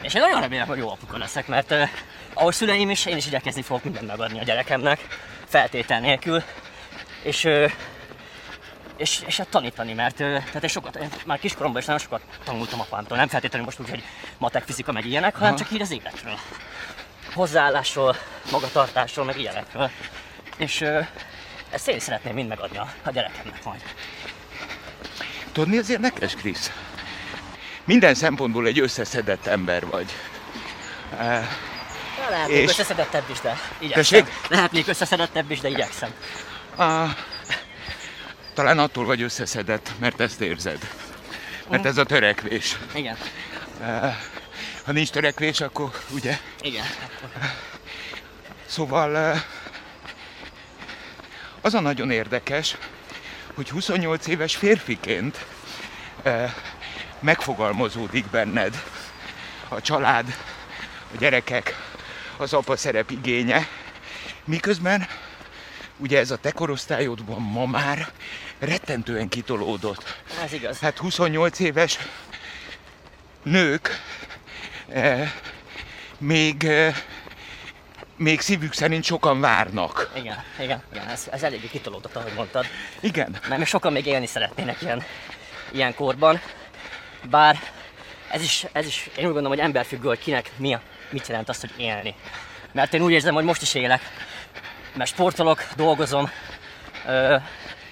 És 0.02 0.14
én 0.14 0.22
nagyon 0.22 0.42
remélem, 0.42 0.68
hogy 0.68 0.78
jó 0.78 0.90
apuka 0.90 1.18
leszek, 1.18 1.48
mert 1.48 1.72
uh, 1.72 1.90
ahogy 2.34 2.54
szüleim 2.54 2.90
is, 2.90 3.06
én 3.06 3.18
is 3.18 3.26
igyekezni 3.26 3.62
fogok 3.62 3.84
mindent 3.84 4.08
megadni 4.08 4.40
a 4.40 4.44
gyerekemnek, 4.44 5.08
feltétel 5.46 6.00
nélkül. 6.00 6.44
És, 7.24 7.44
uh, 7.44 7.72
és, 8.98 9.22
és 9.26 9.38
hát 9.38 9.50
tanítani, 9.50 9.94
mert 9.94 10.16
tehát 10.16 10.64
én 10.64 10.70
sokat, 10.70 10.96
én 10.96 11.10
már 11.26 11.40
kiskoromban 11.40 11.82
is 11.82 11.88
nagyon 11.88 12.02
sokat 12.02 12.22
tanultam 12.44 12.80
apámtól, 12.80 13.18
nem 13.18 13.28
feltétlenül 13.28 13.66
most 13.66 13.80
úgy, 13.80 13.90
hogy 13.90 14.04
matek, 14.38 14.64
fizika, 14.64 14.92
meg 14.92 15.06
ilyenek, 15.06 15.34
hanem 15.36 15.54
Aha. 15.54 15.58
csak 15.58 15.72
így 15.72 15.82
az 15.82 15.92
életről. 15.92 16.38
Hozzáállásról, 17.34 18.16
magatartásról, 18.52 19.26
meg 19.26 19.40
ilyenekről. 19.40 19.90
És 20.58 20.86
ezt 21.70 21.88
én 21.88 22.00
szeretném 22.00 22.34
mind 22.34 22.48
megadni 22.48 22.78
a, 22.78 22.94
a 23.04 23.12
gyerekemnek 23.12 23.64
majd. 23.64 23.82
Tudod, 25.52 25.70
mi 25.70 25.78
az 25.78 25.90
érdekes, 25.90 26.34
Krisz? 26.36 26.72
Minden 27.84 28.14
szempontból 28.14 28.66
egy 28.68 28.80
összeszedett 28.80 29.46
ember 29.46 29.86
vagy. 29.86 30.12
Eh, 31.20 31.48
Lehet 32.30 32.48
még 32.48 32.58
És- 32.58 32.70
összeszedettebb 32.70 33.30
is, 33.32 33.40
de 33.42 33.58
igyekszem. 33.80 34.24
Tessék? 34.26 34.50
Lehet 34.50 34.72
még 34.72 34.88
összeszedettebb 34.88 35.52
is, 35.52 35.60
de 35.60 35.70
igyekszem. 35.70 36.14
Ah, 36.76 37.10
talán 38.54 38.80
attól 38.80 39.06
vagy 39.06 39.22
összeszedett, 39.22 39.92
mert 40.00 40.20
ezt 40.20 40.42
érzed. 40.42 40.78
Mert 41.70 41.86
ez 41.86 41.98
a 41.98 42.04
törekvés. 42.04 42.78
Igen. 42.94 43.18
Ha 44.86 44.92
nincs 44.92 45.10
törekvés, 45.10 45.62
akkor 45.62 45.92
ugye? 46.10 46.38
Igen. 46.62 46.86
Szóval 48.66 49.18
eh, 49.18 49.42
az 51.62 51.74
a 51.74 51.80
nagyon 51.80 52.12
érdekes, 52.12 52.78
hogy 53.54 53.70
28 53.70 54.28
éves 54.28 54.56
férfiként 54.56 55.46
eh, 56.24 56.54
megfogalmazódik 57.20 58.26
benned 58.26 58.84
a 59.68 59.82
család, 59.82 60.36
a 61.14 61.18
gyerekek, 61.18 61.76
az 62.38 62.54
apa 62.54 62.78
szerep 62.78 63.12
igénye, 63.12 63.68
miközben 64.46 65.08
ugye 65.98 66.20
ez 66.20 66.32
a 66.32 66.38
te 66.38 66.52
korosztályodban 66.52 67.42
ma 67.42 67.66
már 67.66 68.12
rettentően 68.60 69.30
kitolódott. 69.30 70.22
Ez 70.44 70.54
igaz. 70.54 70.80
Hát 70.80 70.98
28 70.98 71.60
éves 71.60 71.98
nők 73.44 73.90
eh, 74.88 75.32
még, 76.18 76.64
eh, 76.64 76.96
még 78.20 78.42
szívük 78.42 78.74
szerint 78.74 79.04
sokan 79.04 79.40
várnak. 79.40 80.12
Igen, 80.16 80.44
igen, 80.60 80.82
igen. 80.92 81.08
Ez, 81.08 81.28
ez 81.32 81.44
eléggé 81.44 81.68
kitolódott, 81.68 82.16
ahogy 82.16 82.34
mondtad. 82.36 82.66
Igen, 83.00 83.38
Mert 83.48 83.58
még 83.58 83.68
sokan 83.68 83.92
még 83.92 84.06
élni 84.06 84.26
szeretnének 84.26 84.82
ilyen, 84.82 85.04
ilyen 85.72 85.96
korban. 85.96 86.42
Bár 87.30 87.60
ez 88.32 88.42
is, 88.42 88.66
ez 88.72 88.86
is, 88.86 89.06
én 89.06 89.26
úgy 89.26 89.34
gondolom, 89.34 89.50
hogy 89.50 89.60
emberfüggő, 89.60 90.08
hogy 90.08 90.20
kinek 90.20 90.52
mi 90.56 90.74
a, 90.74 90.82
mit 91.10 91.28
jelent 91.28 91.50
azt, 91.50 91.62
hogy 91.62 91.74
élni. 91.78 92.16
Mert 92.72 92.94
én 92.94 93.02
úgy 93.02 93.12
érzem, 93.12 93.34
hogy 93.34 93.44
most 93.44 93.62
is 93.62 93.74
élek. 93.74 94.02
Mert 94.94 95.10
sportolok, 95.10 95.68
dolgozom, 95.76 96.30
ö, 97.08 97.36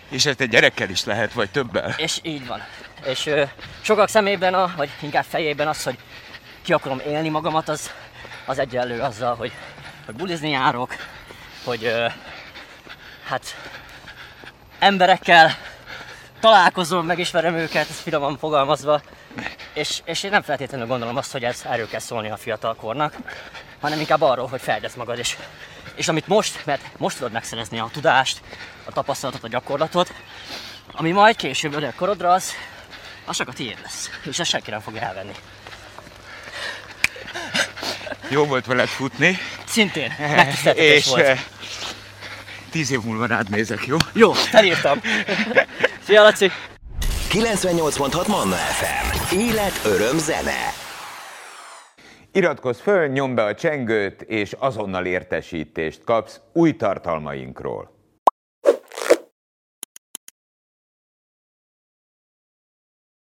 és 0.09 0.25
ezt 0.25 0.41
egy 0.41 0.49
gyerekkel 0.49 0.89
is 0.89 1.03
lehet, 1.03 1.33
vagy 1.33 1.49
többel. 1.49 1.93
és 1.97 2.19
így 2.21 2.47
van. 2.47 2.63
És 3.05 3.25
ö, 3.25 3.43
sokak 3.81 4.09
szemében, 4.09 4.53
a, 4.53 4.73
vagy 4.75 4.89
inkább 4.99 5.25
fejében 5.29 5.67
az, 5.67 5.83
hogy 5.83 5.97
ki 6.61 6.73
akarom 6.73 7.01
élni 7.07 7.29
magamat, 7.29 7.69
az, 7.69 7.91
az 8.45 8.59
egyenlő 8.59 9.01
azzal, 9.01 9.35
hogy, 9.35 9.51
hogy 10.07 10.15
bulizni 10.15 10.49
járok, 10.49 10.95
hogy 11.63 11.93
hát 13.25 13.55
emberekkel 14.79 15.57
találkozom, 16.39 17.05
megismerem 17.05 17.55
őket, 17.55 17.89
ez 17.89 17.99
finoman 17.99 18.37
fogalmazva, 18.37 19.01
és, 19.73 20.01
és 20.05 20.23
én 20.23 20.31
nem 20.31 20.41
feltétlenül 20.41 20.87
gondolom 20.87 21.17
azt, 21.17 21.31
hogy 21.31 21.43
ez 21.43 21.61
erről 21.65 21.87
kell 21.87 21.99
szólni 21.99 22.29
a 22.29 22.37
fiatalkornak, 22.37 23.15
hanem 23.79 23.99
inkább 23.99 24.21
arról, 24.21 24.47
hogy 24.47 24.61
fejlesz 24.61 24.95
magad 24.95 25.19
is. 25.19 25.37
És 25.95 26.07
amit 26.07 26.27
most, 26.27 26.65
mert 26.65 26.81
most 26.97 27.17
tudod 27.17 27.31
megszerezni 27.31 27.79
a 27.79 27.89
tudást, 27.91 28.41
a 28.85 28.91
tapasztalatot, 28.91 29.43
a 29.43 29.47
gyakorlatot, 29.47 30.13
ami 30.91 31.11
majd 31.11 31.35
később 31.35 31.73
öreg 31.73 31.95
korodra 31.95 32.31
az, 32.31 32.51
az 33.25 33.37
csak 33.37 33.47
a 33.47 33.53
tiéd 33.53 33.77
lesz. 33.83 34.09
És 34.23 34.39
ezt 34.39 34.49
senki 34.49 34.69
nem 34.69 34.79
fogja 34.79 35.01
elvenni. 35.01 35.35
Jó 38.29 38.45
volt 38.45 38.65
veled 38.65 38.87
futni, 38.87 39.37
Szintén, 39.67 40.13
megtiszteltetés 40.19 40.95
és 40.95 41.05
volt. 41.07 41.23
eh, 41.25 41.39
tíz 42.71 42.91
év 42.91 42.99
múlva 43.03 43.25
rád 43.25 43.49
nézek, 43.49 43.85
jó? 43.85 43.97
Jó, 44.13 44.31
felírtam. 44.31 45.01
Szia, 46.03 46.21
Laci! 46.21 46.51
98.6 47.29 48.27
Manna 48.27 48.55
FM. 48.55 49.35
Élet, 49.37 49.79
öröm, 49.85 50.17
zene. 50.17 50.73
Iratkozz 52.31 52.79
föl, 52.79 53.07
nyomd 53.07 53.35
be 53.35 53.43
a 53.43 53.55
csengőt, 53.55 54.21
és 54.21 54.53
azonnal 54.59 55.05
értesítést 55.05 56.03
kapsz 56.03 56.39
új 56.53 56.75
tartalmainkról. 56.75 57.96